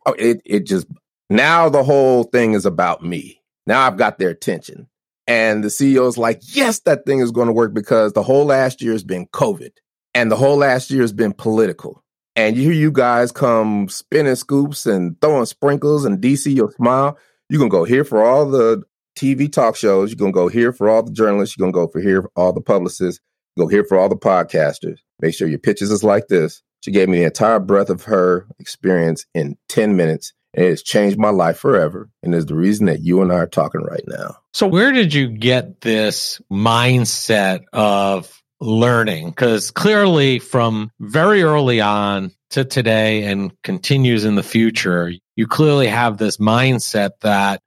[0.07, 0.89] Oh, it, it just,
[1.31, 3.41] now the whole thing is about me.
[3.67, 4.89] Now I've got their attention.
[5.29, 8.83] And the CEO's like, yes, that thing is going to work because the whole last
[8.83, 9.71] year has been COVID
[10.15, 12.03] and the whole last year has been political.
[12.35, 17.19] And you hear you guys come spinning scoops and throwing sprinkles and DC your smile.
[17.49, 18.83] You're going to go here for all the
[19.19, 20.11] TV talk shows.
[20.11, 21.57] You're going to go here for all the journalists.
[21.57, 23.21] You're going to go for here for all the publicists.
[23.59, 24.99] Go here for all the podcasters.
[25.21, 26.63] Make sure your pitches is like this.
[26.85, 30.33] She gave me the entire breadth of her experience in 10 minutes.
[30.55, 32.09] And it's changed my life forever.
[32.23, 34.37] And is the reason that you and I are talking right now.
[34.53, 39.31] So, where did you get this mindset of learning?
[39.31, 45.89] Because clearly, from very early on to today and continues in the future, you clearly
[45.89, 47.61] have this mindset that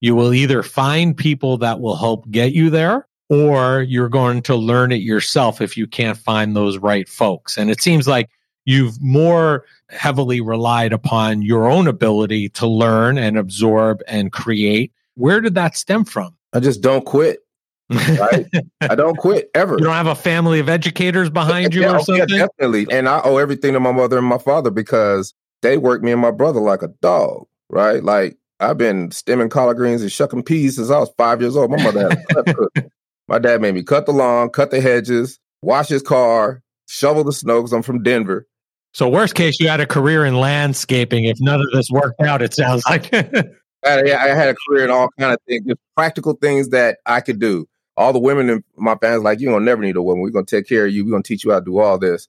[0.00, 4.56] you will either find people that will help get you there or you're going to
[4.56, 7.56] learn it yourself if you can't find those right folks.
[7.56, 8.28] And it seems like
[8.64, 14.92] you've more heavily relied upon your own ability to learn and absorb and create.
[15.14, 16.36] Where did that stem from?
[16.52, 17.40] I just don't quit.
[17.90, 18.46] Right?
[18.80, 19.74] I don't quit ever.
[19.78, 22.28] You don't have a family of educators behind you yeah, or oh, something?
[22.28, 22.86] Yeah, definitely.
[22.90, 26.20] And I owe everything to my mother and my father because they worked me and
[26.20, 28.02] my brother like a dog, right?
[28.02, 31.70] Like I've been stemming collard greens and shucking peas since I was five years old.
[31.70, 32.90] My mother had.
[33.30, 37.32] My dad made me cut the lawn, cut the hedges, wash his car, shovel the
[37.32, 38.44] snow because I'm from Denver.
[38.92, 41.24] So, worst case, you had a career in landscaping.
[41.24, 43.14] If none of this worked out, it sounds like.
[43.84, 47.20] I, I had a career in all kind of things, just practical things that I
[47.20, 47.68] could do.
[47.96, 50.22] All the women in my family like, you're gonna never need a woman.
[50.22, 51.04] We're gonna take care of you.
[51.04, 52.26] We're gonna teach you how to do all this.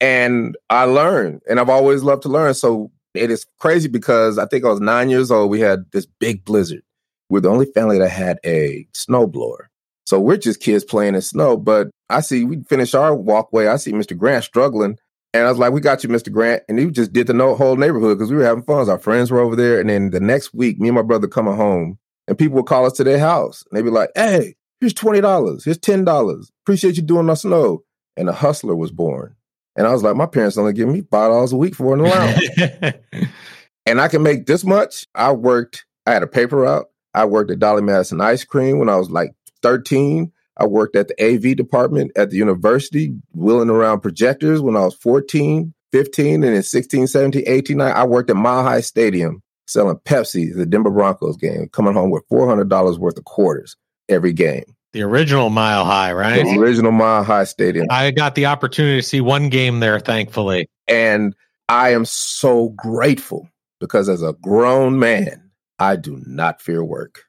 [0.00, 2.54] And I learned, and I've always loved to learn.
[2.54, 5.50] So it is crazy because I think I was nine years old.
[5.50, 6.82] We had this big blizzard.
[7.28, 9.66] We're the only family that had a snowblower.
[10.04, 11.56] So we're just kids playing in snow.
[11.56, 13.66] But I see we finish our walkway.
[13.66, 14.16] I see Mr.
[14.16, 14.98] Grant struggling.
[15.34, 16.32] And I was like, we got you, Mr.
[16.32, 16.62] Grant.
[16.68, 18.88] And he just did the whole neighborhood because we were having fun.
[18.88, 19.80] Our friends were over there.
[19.80, 21.98] And then the next week, me and my brother coming home
[22.28, 23.64] and people would call us to their house.
[23.70, 25.64] And they'd be like, hey, here's $20.
[25.64, 26.48] Here's $10.
[26.62, 27.82] Appreciate you doing our snow.
[28.16, 29.36] And a hustler was born.
[29.76, 32.48] And I was like, my parents only give me $5 a week for an allowance.
[33.86, 35.06] and I can make this much.
[35.14, 36.86] I worked, I had a paper route.
[37.14, 40.32] I worked at Dolly Madison Ice Cream when I was like 13.
[40.58, 44.94] I worked at the AV department at the university, wheeling around projectors when I was
[44.94, 50.54] 14, 15, and then 16, 17, 18, I worked at Mile High Stadium selling Pepsi,
[50.54, 53.76] the Denver Broncos game, coming home with $400 worth of quarters
[54.08, 54.75] every game.
[54.96, 56.42] The original Mile High, right?
[56.42, 57.86] The original Mile High Stadium.
[57.90, 60.70] I got the opportunity to see one game there, thankfully.
[60.88, 61.34] And
[61.68, 63.46] I am so grateful
[63.78, 67.24] because as a grown man, I do not fear work.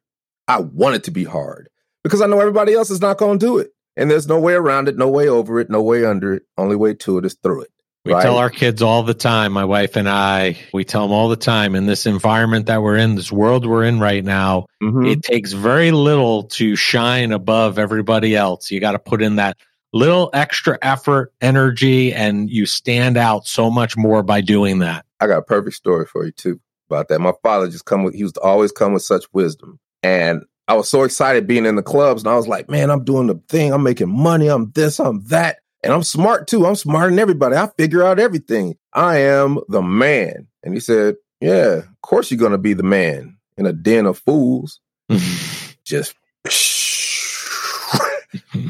[0.47, 1.67] I want it to be hard
[2.05, 3.71] because I know everybody else is not going to do it.
[3.97, 6.43] And there's no way around it, no way over it, no way under it.
[6.57, 7.71] Only way to it is through it.
[8.05, 8.21] We right?
[8.21, 11.35] tell our kids all the time, my wife and I, we tell them all the
[11.35, 15.05] time in this environment that we're in, this world we're in right now, mm-hmm.
[15.05, 18.71] it takes very little to shine above everybody else.
[18.71, 19.57] You got to put in that
[19.91, 25.05] little extra effort, energy, and you stand out so much more by doing that.
[25.19, 27.19] I got a perfect story for you too about that.
[27.19, 29.79] My father just come with, he used to always come with such wisdom.
[30.03, 33.03] And I was so excited being in the clubs and I was like, man, I'm
[33.03, 33.73] doing the thing.
[33.73, 34.47] I'm making money.
[34.47, 35.59] I'm this, I'm that.
[35.87, 36.65] And I'm smart too.
[36.65, 37.55] I'm smarter than everybody.
[37.55, 38.75] I figure out everything.
[38.91, 40.47] I am the man.
[40.61, 44.05] And he said, yeah, of course you're going to be the man in a den
[44.05, 44.81] of fools.
[45.85, 46.13] Just,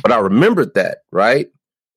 [0.04, 1.48] but I remembered that, right?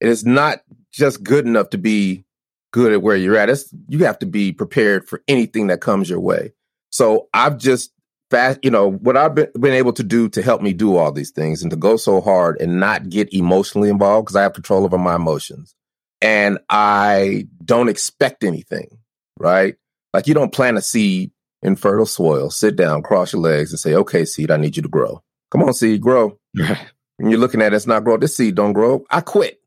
[0.01, 2.25] It is not just good enough to be
[2.73, 3.51] good at where you're at.
[3.51, 6.55] It's, you have to be prepared for anything that comes your way.
[6.89, 7.93] So I've just
[8.31, 11.13] fast, you know, what I've been, been able to do to help me do all
[11.13, 14.55] these things and to go so hard and not get emotionally involved because I have
[14.55, 15.75] control over my emotions.
[16.23, 18.99] And I don't expect anything,
[19.39, 19.77] right?
[20.13, 23.81] Like you don't plant a seed in fertile soil, sit down, cross your legs and
[23.81, 25.23] say, okay, seed, I need you to grow.
[25.51, 26.39] Come on, seed, grow.
[26.55, 28.17] and you're looking at it, it's not grow.
[28.17, 29.05] This seed don't grow.
[29.11, 29.60] I quit.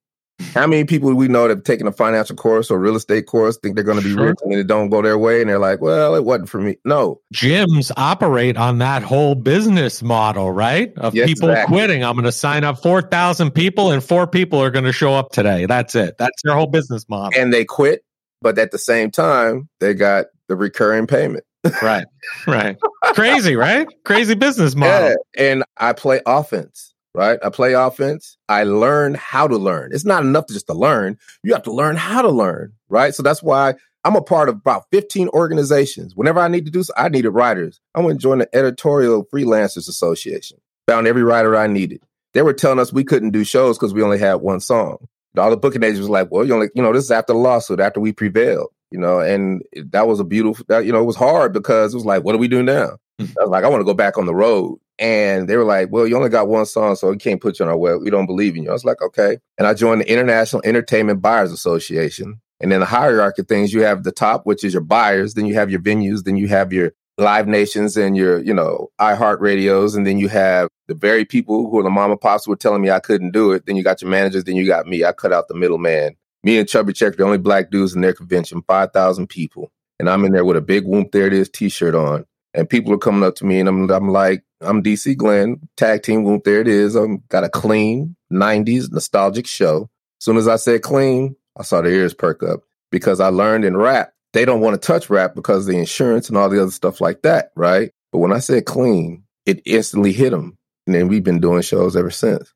[0.53, 3.57] How many people we know that have taken a financial course or real estate course
[3.57, 4.27] think they're going to be sure.
[4.27, 6.77] rich and it don't go their way and they're like, well, it wasn't for me.
[6.85, 7.21] No.
[7.33, 10.91] Gyms operate on that whole business model, right?
[10.97, 11.75] Of yes, people exactly.
[11.75, 12.03] quitting.
[12.03, 15.31] I'm going to sign up 4,000 people and four people are going to show up
[15.31, 15.65] today.
[15.65, 16.15] That's it.
[16.17, 17.39] That's their whole business model.
[17.39, 18.03] And they quit,
[18.41, 21.45] but at the same time, they got the recurring payment.
[21.81, 22.05] right.
[22.47, 22.77] Right.
[23.15, 23.85] Crazy, right?
[24.05, 25.09] Crazy business model.
[25.09, 25.15] Yeah.
[25.51, 27.39] And I play offense right?
[27.43, 28.37] I play offense.
[28.49, 29.91] I learn how to learn.
[29.93, 31.17] It's not enough just to learn.
[31.43, 33.13] You have to learn how to learn, right?
[33.13, 36.15] So that's why I'm a part of about 15 organizations.
[36.15, 37.79] Whenever I need to do so, I needed writers.
[37.95, 40.57] I went and joined the Editorial Freelancers Association.
[40.87, 42.03] Found every writer I needed.
[42.33, 45.07] They were telling us we couldn't do shows because we only had one song.
[45.37, 47.39] All the booking agents was like, well, you only, you know, this is after the
[47.39, 51.05] lawsuit, after we prevailed, you know, and that was a beautiful, that, you know, it
[51.05, 52.97] was hard because it was like, what do we do now?
[53.19, 53.25] Hmm.
[53.39, 54.79] I was like, I want to go back on the road.
[54.99, 57.65] And they were like, well, you only got one song, so we can't put you
[57.65, 58.01] on our web.
[58.01, 58.69] We don't believe in you.
[58.69, 59.39] I was like, okay.
[59.57, 62.39] And I joined the International Entertainment Buyers Association.
[62.59, 65.45] And then the hierarchy of things, you have the top, which is your buyers, then
[65.45, 69.39] you have your venues, then you have your live nations and your, you know, iHeart
[69.39, 72.81] radios, and then you have the very people who are the mama pops were telling
[72.81, 73.65] me I couldn't do it.
[73.65, 75.03] Then you got your managers, then you got me.
[75.03, 76.15] I cut out the middleman.
[76.43, 79.71] Me and Chubby Checker, the only black dudes in their convention, 5,000 people.
[79.99, 82.25] And I'm in there with a big Whoop There It Is t-shirt on.
[82.53, 86.03] And people are coming up to me and I'm, I'm like, I'm DC Glenn, tag
[86.03, 86.43] team Whoop.
[86.43, 86.95] There it is.
[86.95, 89.89] I'm got a clean 90s nostalgic show.
[90.19, 93.65] As soon as I said clean, I saw the ears perk up because I learned
[93.65, 96.71] in rap, they don't want to touch rap because the insurance and all the other
[96.71, 97.91] stuff like that, right?
[98.11, 100.57] But when I said clean, it instantly hit them.
[100.87, 102.51] And then we've been doing shows ever since,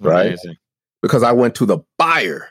[0.00, 0.28] right?
[0.28, 0.56] Amazing.
[1.00, 2.48] Because I went to the buyer,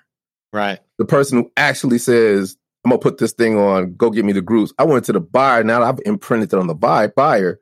[0.53, 0.79] right?
[0.97, 4.41] The person who actually says, I'm gonna put this thing on, go get me the
[4.41, 4.73] groups.
[4.77, 5.63] I went to the buyer.
[5.63, 7.59] Now I've imprinted it on the buy, buyer.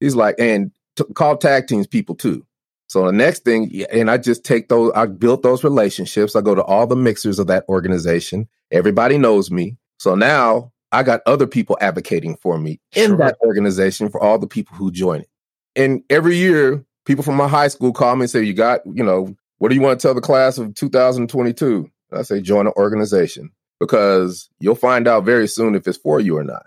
[0.00, 2.46] He's like, and t- call tag teams people too.
[2.88, 6.36] So the next thing, and I just take those, I built those relationships.
[6.36, 8.48] I go to all the mixers of that organization.
[8.70, 9.76] Everybody knows me.
[9.98, 13.16] So now I got other people advocating for me in sure.
[13.16, 15.28] that organization for all the people who join it.
[15.74, 19.02] And every year, people from my high school call me and say, You got, you
[19.02, 21.90] know, what do you want to tell the class of 2022?
[22.12, 23.50] I say, Join an organization.
[23.80, 26.66] because you'll find out very soon if it's for you or not.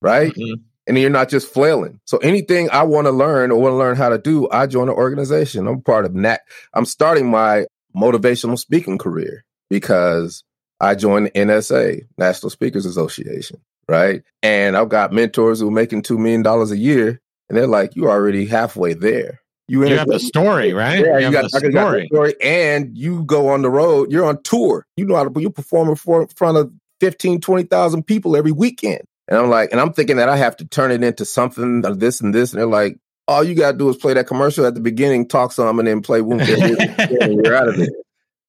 [0.00, 0.32] Right.
[0.32, 0.62] Mm-hmm.
[0.86, 2.00] And you're not just flailing.
[2.04, 4.88] So anything I want to learn or want to learn how to do, I join
[4.88, 5.66] an organization.
[5.66, 6.42] I'm part of NAT.
[6.74, 7.66] I'm starting my
[7.96, 10.44] motivational speaking career because
[10.80, 13.60] I joined the NSA, National Speakers Association.
[13.88, 14.22] Right.
[14.42, 17.20] And I've got mentors who are making $2 million a year.
[17.48, 19.40] And they're like, you are already halfway there.
[19.66, 21.00] You, you have the story, right?
[21.00, 21.72] Yeah, you, you got, the story.
[21.72, 22.34] got, the story.
[22.42, 24.12] And you go on the road.
[24.12, 24.86] You're on tour.
[24.96, 26.70] You know how to, you perform in front of
[27.00, 29.02] 15, 20,000 people every weekend.
[29.28, 31.98] And I'm like, and I'm thinking that I have to turn it into something of
[31.98, 32.52] this and this.
[32.52, 35.28] And they're like, all you got to do is play that commercial at the beginning,
[35.28, 36.46] talk some, and then play Whoop.
[36.46, 37.90] you're out of it.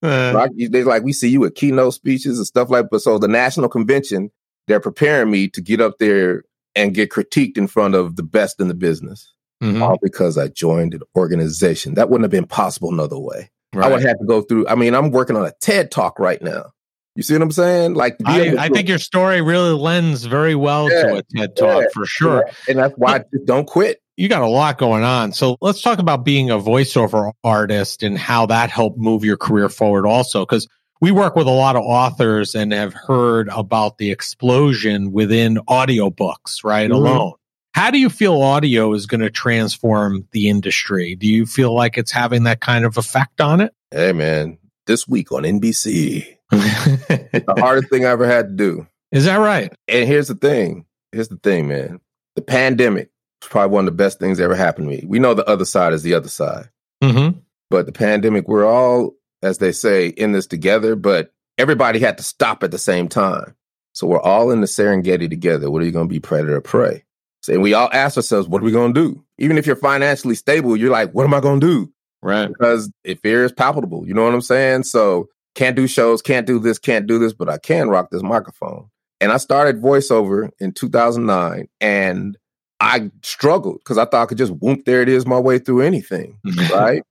[0.03, 3.27] Uh, they like, we see you at keynote speeches and stuff like But so the
[3.27, 4.29] national convention,
[4.67, 6.43] they're preparing me to get up there
[6.75, 9.33] and get critiqued in front of the best in the business.
[9.63, 9.81] Mm-hmm.
[9.81, 11.95] All because I joined an organization.
[11.95, 13.49] That wouldn't have been possible another way.
[13.73, 13.87] Right.
[13.87, 14.67] I would have to go through.
[14.67, 16.73] I mean, I'm working on a TED talk right now.
[17.15, 17.93] You see what I'm saying?
[17.93, 21.83] Like, I, I think your story really lends very well yeah, to a TED talk
[21.83, 22.43] yeah, for sure.
[22.45, 22.53] Yeah.
[22.67, 24.01] And that's why but, I just don't quit.
[24.17, 25.31] You got a lot going on.
[25.31, 29.69] So let's talk about being a voiceover artist and how that helped move your career
[29.69, 30.41] forward also.
[30.41, 30.67] Because
[30.99, 36.63] we work with a lot of authors and have heard about the explosion within audiobooks,
[36.63, 36.89] right?
[36.89, 37.05] Mm-hmm.
[37.05, 37.33] Alone.
[37.73, 41.15] How do you feel audio is going to transform the industry?
[41.15, 43.73] Do you feel like it's having that kind of effect on it?
[43.91, 48.87] Hey, man, this week on NBC, the hardest thing I ever had to do.
[49.11, 49.73] Is that right?
[49.87, 50.85] And here's the thing.
[51.11, 51.99] Here's the thing, man.
[52.35, 53.09] The pandemic
[53.41, 55.03] was probably one of the best things that ever happened to me.
[55.07, 56.69] We know the other side is the other side.
[57.03, 57.39] Mm-hmm.
[57.69, 62.23] But the pandemic, we're all, as they say, in this together, but everybody had to
[62.23, 63.55] stop at the same time.
[63.93, 65.71] So we're all in the Serengeti together.
[65.71, 67.03] What are you going to be, predator or prey?
[67.41, 69.23] So, and we all ask ourselves, what are we going to do?
[69.37, 71.93] Even if you're financially stable, you're like, what am I going to do?
[72.21, 72.47] Right.
[72.47, 74.07] Because if fear is palpable.
[74.07, 74.83] You know what I'm saying?
[74.83, 78.23] So can't do shows, can't do this, can't do this, but I can rock this
[78.23, 78.89] microphone.
[79.21, 82.37] And I started voiceover in 2009 and
[82.79, 85.81] I struggled because I thought I could just whoop, there it is, my way through
[85.81, 86.37] anything.
[86.45, 86.73] Mm-hmm.
[86.73, 87.03] right.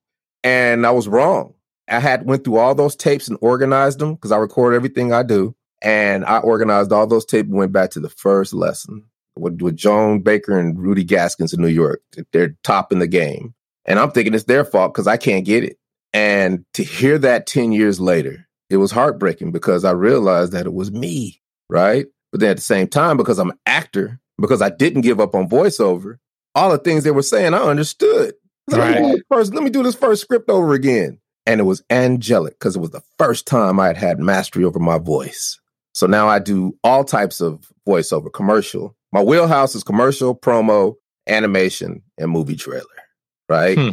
[0.42, 1.54] And I was wrong.
[1.88, 5.22] I had went through all those tapes and organized them because I record everything I
[5.22, 5.54] do.
[5.82, 9.04] And I organized all those tapes and went back to the first lesson
[9.36, 12.00] with, with Joan Baker and Rudy Gaskins in New York.
[12.32, 13.54] They're top in the game.
[13.86, 15.78] And I'm thinking it's their fault because I can't get it.
[16.14, 20.72] And to hear that 10 years later, it was heartbreaking because I realized that it
[20.72, 22.06] was me, right?
[22.30, 25.34] But then at the same time, because I'm an actor, because I didn't give up
[25.34, 26.18] on voiceover,
[26.54, 28.34] all the things they were saying, I understood.
[28.70, 29.02] Right.
[29.02, 31.18] Let, me first, let me do this first script over again.
[31.46, 34.78] And it was angelic because it was the first time I had had mastery over
[34.78, 35.60] my voice.
[35.92, 38.96] So now I do all types of voiceover, commercial.
[39.12, 40.94] My wheelhouse is commercial, promo,
[41.28, 42.86] animation, and movie trailer,
[43.48, 43.78] right?
[43.78, 43.90] Hmm.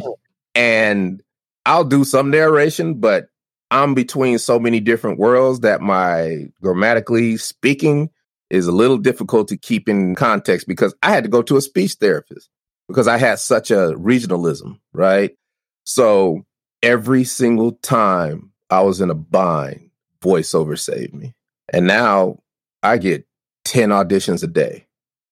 [0.54, 1.22] And
[1.64, 3.26] I'll do some narration, but
[3.70, 8.10] I'm between so many different worlds that my grammatically speaking
[8.50, 11.62] is a little difficult to keep in context because I had to go to a
[11.62, 12.50] speech therapist
[12.86, 15.30] because I had such a regionalism, right?
[15.84, 16.44] So
[16.82, 21.34] every single time I was in a bind, voiceover saved me.
[21.72, 22.40] And now
[22.82, 23.26] I get
[23.64, 24.86] 10 auditions a day,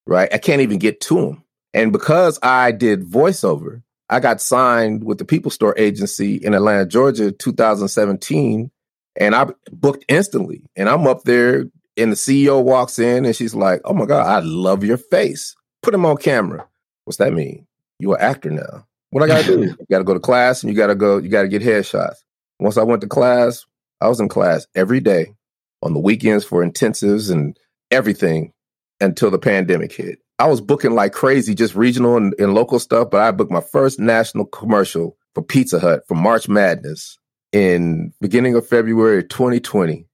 [0.07, 0.33] right?
[0.33, 1.45] I can't even get to them.
[1.75, 6.85] And because I did voiceover, I got signed with the People Store agency in Atlanta,
[6.85, 8.71] Georgia, 2017,
[9.15, 10.63] and I booked instantly.
[10.75, 14.27] And I'm up there, and the CEO walks in, and she's like, "Oh my god,
[14.27, 15.55] I love your face.
[15.83, 16.67] Put him on camera."
[17.05, 17.67] What's that mean?
[18.01, 18.85] You're an actor now.
[19.11, 19.61] What I gotta do?
[19.63, 21.19] you gotta go to class, and you gotta go.
[21.19, 22.17] You gotta get headshots.
[22.59, 23.65] Once I went to class,
[24.01, 25.35] I was in class every day
[25.83, 27.57] on the weekends for intensives and
[27.93, 28.53] everything
[29.01, 30.19] until the pandemic hit.
[30.39, 33.11] I was booking like crazy, just regional and, and, local stuff.
[33.11, 37.19] But I booked my first national commercial for Pizza Hut for March Madness
[37.53, 40.07] in beginning of February 2020.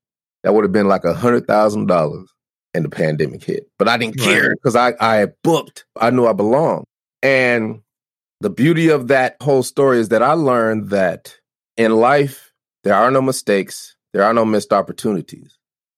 [0.42, 2.29] That would have been like a hundred thousand dollars,
[2.75, 3.68] and the pandemic hit.
[3.79, 5.87] But I didn't care because I I booked.
[6.01, 6.85] I knew I belonged.
[7.22, 7.83] And
[8.40, 11.37] the beauty of that whole story is that I learned that
[11.77, 12.53] in life
[12.85, 15.55] there are no mistakes, there are no missed opportunities.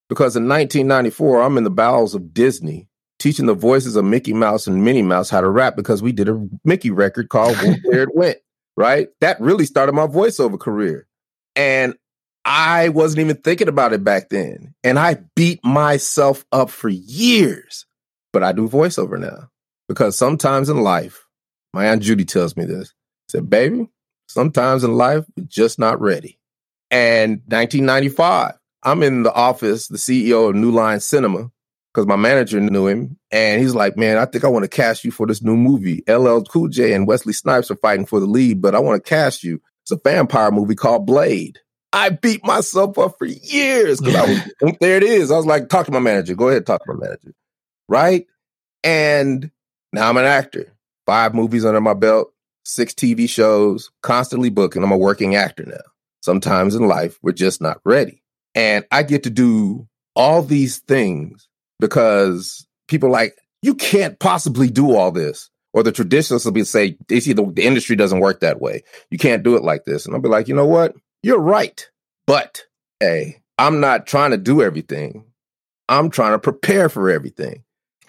[0.08, 4.66] Because in 1994, I'm in the bowels of Disney teaching the voices of Mickey Mouse
[4.66, 8.14] and Minnie Mouse how to rap because we did a Mickey record called Where It
[8.14, 8.38] Went,
[8.76, 9.08] right?
[9.20, 11.06] That really started my voiceover career.
[11.56, 11.94] And
[12.44, 14.74] I wasn't even thinking about it back then.
[14.84, 17.84] And I beat myself up for years.
[18.32, 19.48] But I do voiceover now
[19.88, 21.26] because sometimes in life,
[21.72, 22.92] my Aunt Judy tells me this.
[23.28, 23.88] said, baby,
[24.28, 26.38] sometimes in life, we're just not ready.
[26.90, 31.50] And 1995, I'm in the office, the CEO of New Line Cinema,
[31.92, 35.04] because my manager knew him, and he's like, "Man, I think I want to cast
[35.04, 36.02] you for this new movie.
[36.08, 39.08] LL Cool J and Wesley Snipes are fighting for the lead, but I want to
[39.08, 39.60] cast you.
[39.82, 41.58] It's a vampire movie called Blade."
[41.92, 45.30] I beat myself up for years because I was, there it is.
[45.30, 46.34] I was like, talk to my manager.
[46.34, 47.34] Go ahead, talk to my manager.
[47.88, 48.26] Right.
[48.84, 49.50] And
[49.92, 50.72] now I'm an actor,
[51.06, 52.32] five movies under my belt,
[52.64, 54.82] six TV shows, constantly booking.
[54.82, 55.80] I'm a working actor now.
[56.20, 58.22] Sometimes in life, we're just not ready.
[58.58, 59.86] And I get to do
[60.16, 61.48] all these things
[61.78, 65.48] because people like, you can't possibly do all this.
[65.72, 68.82] Or the traditionalists will be say, they see the, the industry doesn't work that way.
[69.12, 70.06] You can't do it like this.
[70.06, 70.96] And I'll be like, you know what?
[71.22, 71.88] You're right.
[72.26, 72.64] But
[72.98, 75.26] hey, I'm not trying to do everything.
[75.88, 77.62] I'm trying to prepare for everything.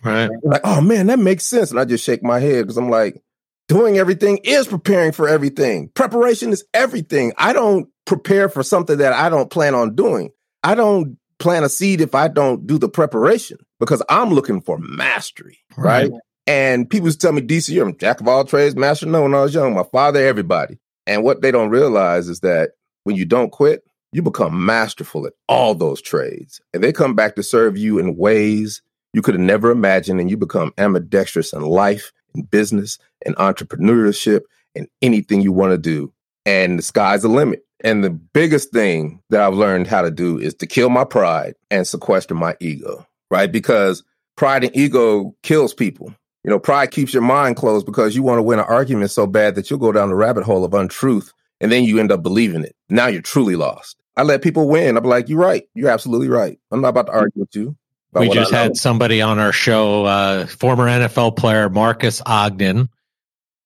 [0.04, 0.32] Right.
[0.42, 1.70] Like, oh man, that makes sense.
[1.70, 3.22] And I just shake my head because I'm like,
[3.68, 5.92] doing everything is preparing for everything.
[5.94, 7.34] Preparation is everything.
[7.38, 10.32] I don't prepare for something that I don't plan on doing.
[10.64, 14.78] I don't plant a seed if I don't do the preparation because I'm looking for
[14.80, 16.12] mastery, right?
[16.12, 16.22] right?
[16.46, 19.06] And people tell me, DC, you're a jack of all trades, master.
[19.06, 20.80] No, when I was young, my father, everybody.
[21.06, 22.72] And what they don't realize is that
[23.04, 26.60] when you don't quit, you become masterful at all those trades.
[26.74, 28.82] And they come back to serve you in ways
[29.14, 30.20] you could have never imagined.
[30.20, 34.42] And you become ambidextrous in life, in business, in entrepreneurship,
[34.76, 36.12] and anything you want to do.
[36.46, 37.64] And the sky's the limit.
[37.84, 41.56] And the biggest thing that I've learned how to do is to kill my pride
[41.72, 43.52] and sequester my ego, right?
[43.52, 44.04] Because
[44.36, 46.14] pride and ego kills people.
[46.44, 49.28] You know, pride keeps your mind closed because you want to win an argument so
[49.28, 52.24] bad that you'll go down the rabbit hole of untruth and then you end up
[52.24, 52.76] believing it.
[52.90, 53.98] Now you're truly lost.
[54.16, 54.98] I let people win.
[54.98, 55.64] I'm like, you're right.
[55.74, 56.60] You're absolutely right.
[56.72, 57.76] I'm not about to argue with you.
[58.14, 62.90] We just had somebody on our show, uh, former NFL player Marcus Ogden.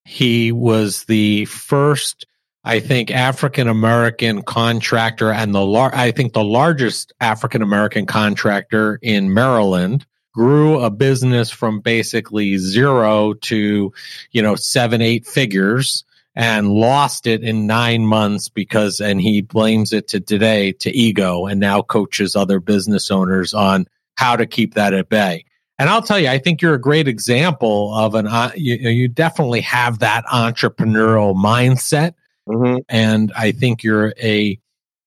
[0.03, 2.25] He was the first,
[2.63, 8.99] I think, African American contractor and the lar- I think the largest African American contractor
[9.01, 13.93] in Maryland grew a business from basically zero to,
[14.31, 16.03] you know, seven, eight figures
[16.35, 21.45] and lost it in nine months because, and he blames it to today to ego
[21.45, 23.85] and now coaches other business owners on
[24.15, 25.45] how to keep that at bay.
[25.77, 29.07] And I'll tell you, I think you're a great example of an, uh, you, you
[29.07, 32.13] definitely have that entrepreneurial mindset.
[32.47, 32.79] Mm-hmm.
[32.89, 34.59] And I think you're a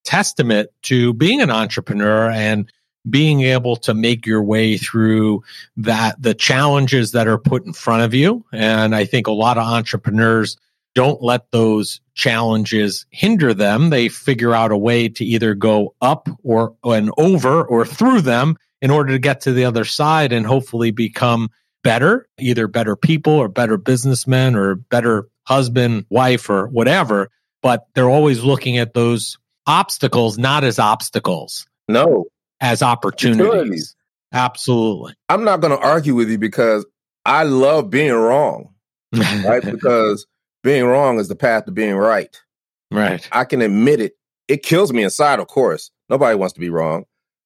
[0.05, 2.71] testament to being an entrepreneur and
[3.09, 5.43] being able to make your way through
[5.77, 9.59] that the challenges that are put in front of you and i think a lot
[9.59, 10.57] of entrepreneurs
[10.95, 16.29] don't let those challenges hinder them they figure out a way to either go up
[16.43, 20.47] or and over or through them in order to get to the other side and
[20.47, 21.49] hopefully become
[21.85, 27.29] better either better people or better businessmen or better husband wife or whatever
[27.63, 32.27] but they're always looking at those obstacles not as obstacles no
[32.61, 33.95] as opportunities.
[34.33, 35.15] Absolutely.
[35.29, 36.85] I'm not going to argue with you because
[37.25, 38.75] I love being wrong,
[39.15, 39.63] right?
[39.63, 40.27] because
[40.63, 42.35] being wrong is the path to being right.
[42.91, 43.27] Right.
[43.33, 44.13] I can admit it.
[44.49, 45.91] It kills me inside, of course.
[46.09, 47.05] Nobody wants to be wrong.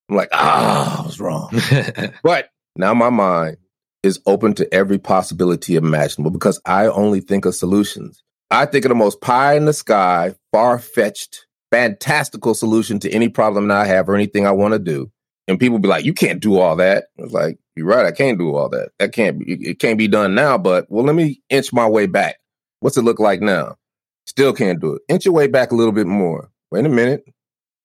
[0.08, 1.50] I'm like, ah, I was wrong.
[2.22, 3.56] but now my mind
[4.02, 8.22] is open to every possibility imaginable because I only think of solutions.
[8.50, 13.28] I think of the most pie in the sky, far fetched fantastical solution to any
[13.28, 15.10] problem that I have or anything I want to do.
[15.46, 17.06] And people be like, you can't do all that.
[17.16, 18.06] It's like, you're right.
[18.06, 18.90] I can't do all that.
[18.98, 22.06] That can't be, it can't be done now, but well, let me inch my way
[22.06, 22.36] back.
[22.80, 23.76] What's it look like now?
[24.26, 25.02] Still can't do it.
[25.08, 26.50] Inch your way back a little bit more.
[26.70, 27.24] Wait a minute.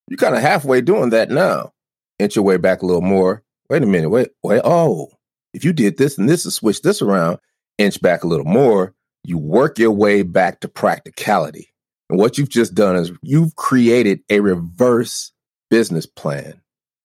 [0.08, 1.72] You're kind of halfway doing that now.
[2.18, 3.42] Inch your way back a little more.
[3.68, 4.10] Wait a minute.
[4.10, 4.60] Wait, wait.
[4.64, 5.08] Oh,
[5.56, 7.38] if you did this and this and switch this around,
[7.78, 8.94] inch back a little more,
[9.24, 11.72] you work your way back to practicality.
[12.10, 15.32] And what you've just done is you've created a reverse
[15.70, 16.60] business plan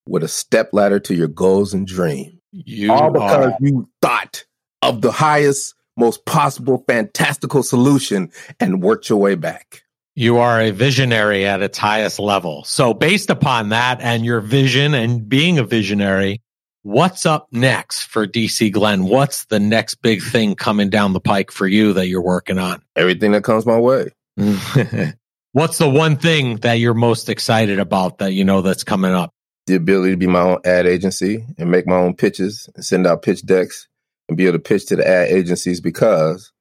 [0.06, 2.34] with a step ladder to your goals and dreams.
[2.52, 3.58] You All because are.
[3.62, 4.44] you thought
[4.82, 9.84] of the highest, most possible, fantastical solution and worked your way back.
[10.14, 12.66] You are a visionary at its highest level.
[12.66, 16.42] So, based upon that and your vision and being a visionary,
[16.84, 19.06] what's up next for DC Glenn?
[19.06, 22.82] What's the next big thing coming down the pike for you that you're working on?
[22.96, 24.10] Everything that comes my way.
[25.54, 29.34] What's the one thing that you're most excited about that you know that's coming up?
[29.68, 33.06] The ability to be my own ad agency and make my own pitches and send
[33.06, 33.88] out pitch decks
[34.28, 36.52] and be able to pitch to the ad agencies because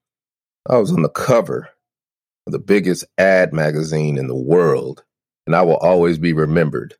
[0.69, 1.69] I was on the cover
[2.47, 5.05] of the biggest ad magazine in the world
[5.47, 6.95] and I will always be remembered.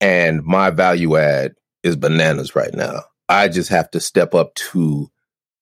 [0.00, 1.54] And my value add
[1.84, 3.02] is bananas right now.
[3.28, 5.08] I just have to step up to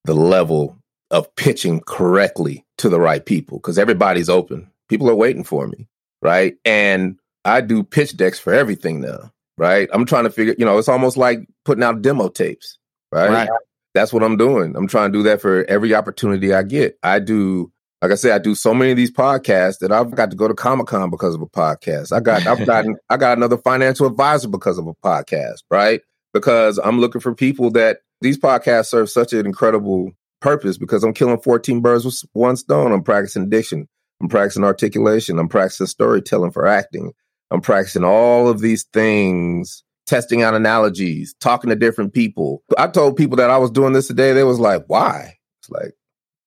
[0.05, 0.77] the level
[1.11, 4.71] of pitching correctly to the right people because everybody's open.
[4.89, 5.87] People are waiting for me,
[6.21, 6.55] right?
[6.65, 9.87] And I do pitch decks for everything now, right?
[9.93, 12.79] I'm trying to figure, you know, it's almost like putting out demo tapes,
[13.11, 13.29] right?
[13.29, 13.49] right.
[13.93, 14.75] That's what I'm doing.
[14.75, 16.97] I'm trying to do that for every opportunity I get.
[17.03, 17.71] I do
[18.01, 20.49] like I said, I do so many of these podcasts that I've got to go
[20.49, 22.11] to Comic Con because of a podcast.
[22.11, 26.01] I got I've gotten I got another financial advisor because of a podcast, right?
[26.33, 30.11] Because I'm looking for people that these podcasts serve such an incredible
[30.41, 32.91] purpose because I'm killing 14 birds with one stone.
[32.91, 33.87] I'm practicing diction.
[34.21, 35.39] I'm practicing articulation.
[35.39, 37.13] I'm practicing storytelling for acting.
[37.51, 42.63] I'm practicing all of these things, testing out analogies, talking to different people.
[42.77, 44.33] I told people that I was doing this today.
[44.33, 45.37] They was like, why?
[45.61, 45.93] It's like,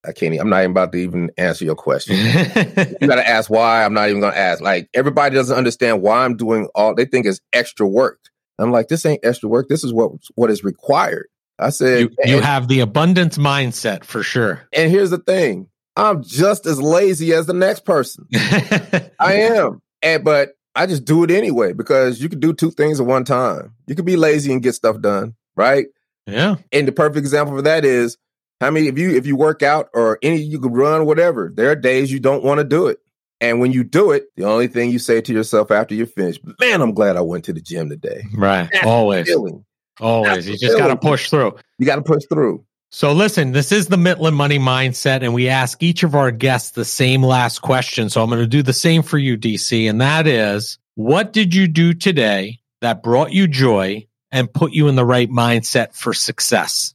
[0.06, 0.38] I can't.
[0.38, 2.16] I'm not even about to even answer your question.
[3.00, 3.84] you got to ask why.
[3.84, 4.60] I'm not even going to ask.
[4.60, 6.94] Like everybody doesn't understand why I'm doing all.
[6.94, 8.20] They think it's extra work.
[8.58, 9.68] I'm like, this ain't extra work.
[9.68, 11.28] This is what what is required.
[11.58, 14.66] I said, you, you have the abundance mindset for sure.
[14.72, 18.26] And here's the thing: I'm just as lazy as the next person.
[18.34, 23.00] I am, and but I just do it anyway because you can do two things
[23.00, 23.74] at one time.
[23.86, 25.86] You can be lazy and get stuff done, right?
[26.26, 26.56] Yeah.
[26.70, 28.18] And the perfect example for that is
[28.60, 31.70] how many if you if you work out or any you can run whatever, there
[31.70, 32.98] are days you don't want to do it.
[33.40, 36.40] And when you do it, the only thing you say to yourself after you're finished,
[36.58, 38.24] man, I'm glad I went to the gym today.
[38.34, 38.68] Right.
[38.72, 39.30] That's Always.
[40.00, 40.34] Always.
[40.34, 41.56] That's you just got to push through.
[41.78, 42.64] You got to push through.
[42.90, 46.70] So listen, this is the Mitlin Money Mindset, and we ask each of our guests
[46.70, 48.08] the same last question.
[48.08, 51.54] So I'm going to do the same for you, DC, and that is, what did
[51.54, 56.14] you do today that brought you joy and put you in the right mindset for
[56.14, 56.94] success?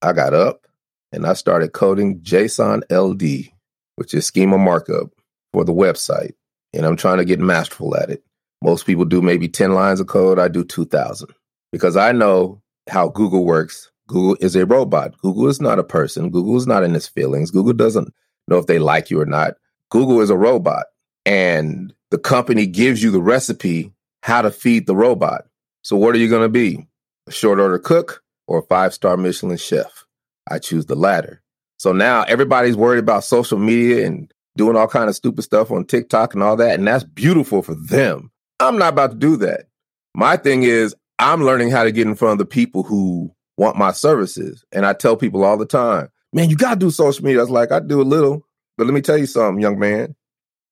[0.00, 0.66] I got up
[1.12, 3.50] and I started coding JSON LD,
[3.96, 5.10] which is schema markup
[5.54, 6.32] for the website.
[6.74, 8.24] And I'm trying to get masterful at it.
[8.60, 10.40] Most people do maybe 10 lines of code.
[10.40, 11.28] I do 2,000
[11.70, 13.90] because I know how Google works.
[14.08, 15.16] Google is a robot.
[15.18, 16.30] Google is not a person.
[16.30, 17.52] Google is not in its feelings.
[17.52, 18.12] Google doesn't
[18.48, 19.54] know if they like you or not.
[19.90, 20.86] Google is a robot.
[21.24, 23.92] And the company gives you the recipe
[24.24, 25.44] how to feed the robot.
[25.82, 26.86] So, what are you going to be?
[27.28, 30.04] A short order cook or a five star Michelin chef?
[30.50, 31.42] I choose the latter.
[31.78, 35.84] So now everybody's worried about social media and doing all kind of stupid stuff on
[35.84, 38.30] TikTok and all that, and that's beautiful for them.
[38.60, 39.66] I'm not about to do that.
[40.14, 43.76] My thing is I'm learning how to get in front of the people who want
[43.76, 44.64] my services.
[44.72, 47.40] And I tell people all the time, man, you gotta do social media.
[47.40, 48.46] I was like, I do a little,
[48.76, 50.14] but let me tell you something, young man.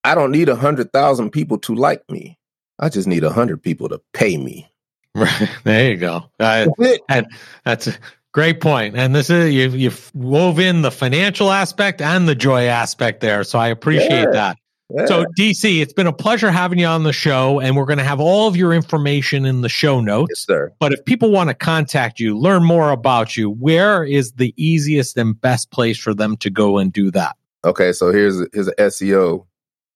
[0.04, 2.38] I don't need a hundred thousand people to like me.
[2.78, 4.68] I just need a hundred people to pay me.
[5.14, 5.50] Right.
[5.64, 6.24] There you go.
[6.40, 6.68] Uh,
[7.10, 7.26] and
[7.66, 7.90] that's
[8.32, 8.96] Great point.
[8.96, 13.44] And this is you you've wove in the financial aspect and the joy aspect there.
[13.44, 14.30] So I appreciate yeah.
[14.32, 14.58] that.
[14.94, 15.06] Yeah.
[15.06, 18.04] So DC, it's been a pleasure having you on the show, and we're going to
[18.04, 20.30] have all of your information in the show notes.
[20.30, 20.72] Yes, sir.
[20.80, 25.16] But if people want to contact you, learn more about you, where is the easiest
[25.16, 27.36] and best place for them to go and do that?
[27.64, 29.46] Okay, so here's here's an SEO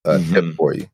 [0.04, 0.34] uh, mm-hmm.
[0.34, 0.86] tip for you.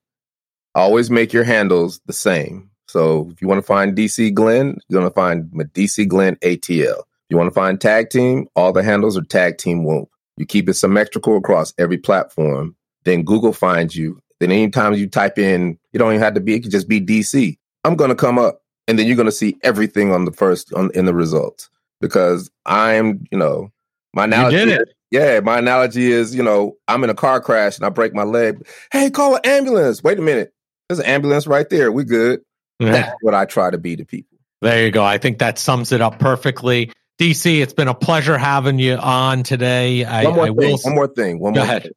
[0.74, 2.70] Always make your handles the same.
[2.88, 7.02] So if you want to find DC Glenn, you're going to find DC Glenn ATL.
[7.32, 8.46] You want to find tag team?
[8.56, 10.10] All the handles are tag team whoop.
[10.36, 12.76] You keep it symmetrical across every platform.
[13.04, 14.20] Then Google finds you.
[14.38, 17.00] Then anytime you type in, you don't even have to be, it could just be
[17.00, 17.56] DC.
[17.84, 20.74] I'm going to come up and then you're going to see everything on the first,
[20.74, 21.70] on, in the results
[22.02, 23.72] because I'm, you know,
[24.12, 24.58] my analogy.
[24.58, 24.88] You did it.
[25.10, 28.24] Yeah, my analogy is, you know, I'm in a car crash and I break my
[28.24, 28.66] leg.
[28.92, 30.04] Hey, call an ambulance.
[30.04, 30.52] Wait a minute.
[30.90, 31.90] There's an ambulance right there.
[31.92, 32.42] We good.
[32.78, 34.36] That's what I try to be to people.
[34.60, 35.02] There you go.
[35.02, 36.92] I think that sums it up perfectly.
[37.18, 40.04] DC, it's been a pleasure having you on today.
[40.04, 40.56] I, one more I thing.
[40.56, 40.78] Will...
[40.78, 41.38] One more thing.
[41.38, 41.82] One Go more ahead.
[41.84, 41.92] Thing.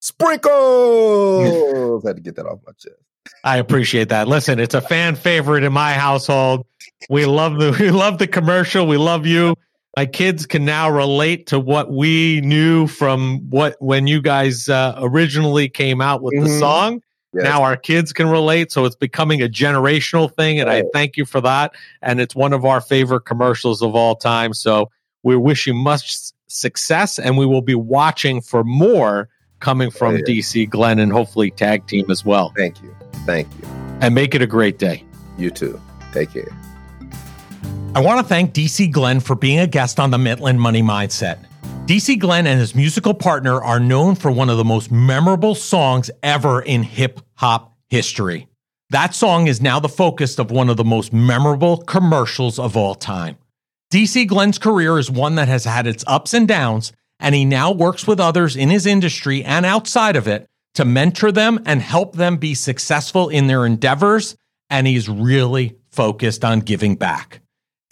[0.00, 2.04] Sprinkles.
[2.04, 2.96] had to get that off my chest.
[3.42, 4.28] I appreciate that.
[4.28, 6.66] Listen, it's a fan favorite in my household.
[7.08, 8.86] We love the we love the commercial.
[8.86, 9.56] We love you.
[9.96, 14.96] My kids can now relate to what we knew from what when you guys uh,
[14.98, 16.44] originally came out with mm-hmm.
[16.44, 17.00] the song.
[17.34, 17.44] Yes.
[17.44, 20.84] Now our kids can relate, so it's becoming a generational thing, and right.
[20.84, 21.74] I thank you for that.
[22.00, 24.54] And it's one of our favorite commercials of all time.
[24.54, 24.90] So
[25.22, 26.16] we wish you much
[26.46, 29.28] success, and we will be watching for more
[29.60, 30.22] coming from yeah.
[30.22, 32.52] DC Glenn and hopefully tag team as well.
[32.56, 32.94] Thank you,
[33.26, 33.66] thank you,
[34.00, 35.02] and make it a great day.
[35.36, 35.80] You too.
[36.12, 36.56] Take care.
[37.96, 41.38] I want to thank DC Glenn for being a guest on the Mitlin Money Mindset.
[41.86, 46.10] DC Glenn and his musical partner are known for one of the most memorable songs
[46.22, 48.48] ever in hip hop history.
[48.88, 52.94] That song is now the focus of one of the most memorable commercials of all
[52.94, 53.36] time.
[53.92, 57.70] DC Glenn's career is one that has had its ups and downs, and he now
[57.70, 62.16] works with others in his industry and outside of it to mentor them and help
[62.16, 64.36] them be successful in their endeavors,
[64.70, 67.42] and he's really focused on giving back.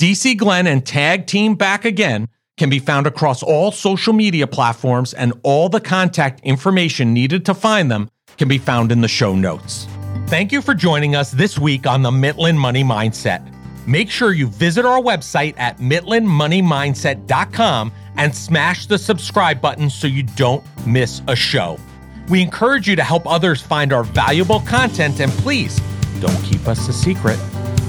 [0.00, 2.30] DC Glenn and Tag Team Back Again
[2.62, 7.52] can be found across all social media platforms, and all the contact information needed to
[7.52, 8.08] find them
[8.38, 9.88] can be found in the show notes.
[10.28, 13.52] Thank you for joining us this week on the Mitlin Money Mindset.
[13.88, 20.22] Make sure you visit our website at mitlinmoneymindset.com and smash the subscribe button so you
[20.22, 21.80] don't miss a show.
[22.28, 25.80] We encourage you to help others find our valuable content and please
[26.20, 27.40] don't keep us a secret.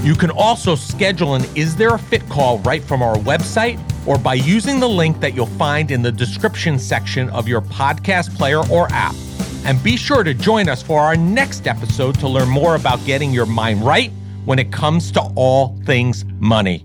[0.02, 4.18] You can also schedule an Is There a Fit call right from our website or
[4.18, 8.62] by using the link that you'll find in the description section of your podcast player
[8.70, 9.14] or app.
[9.64, 13.32] And be sure to join us for our next episode to learn more about getting
[13.32, 14.10] your mind right
[14.44, 16.84] when it comes to all things money.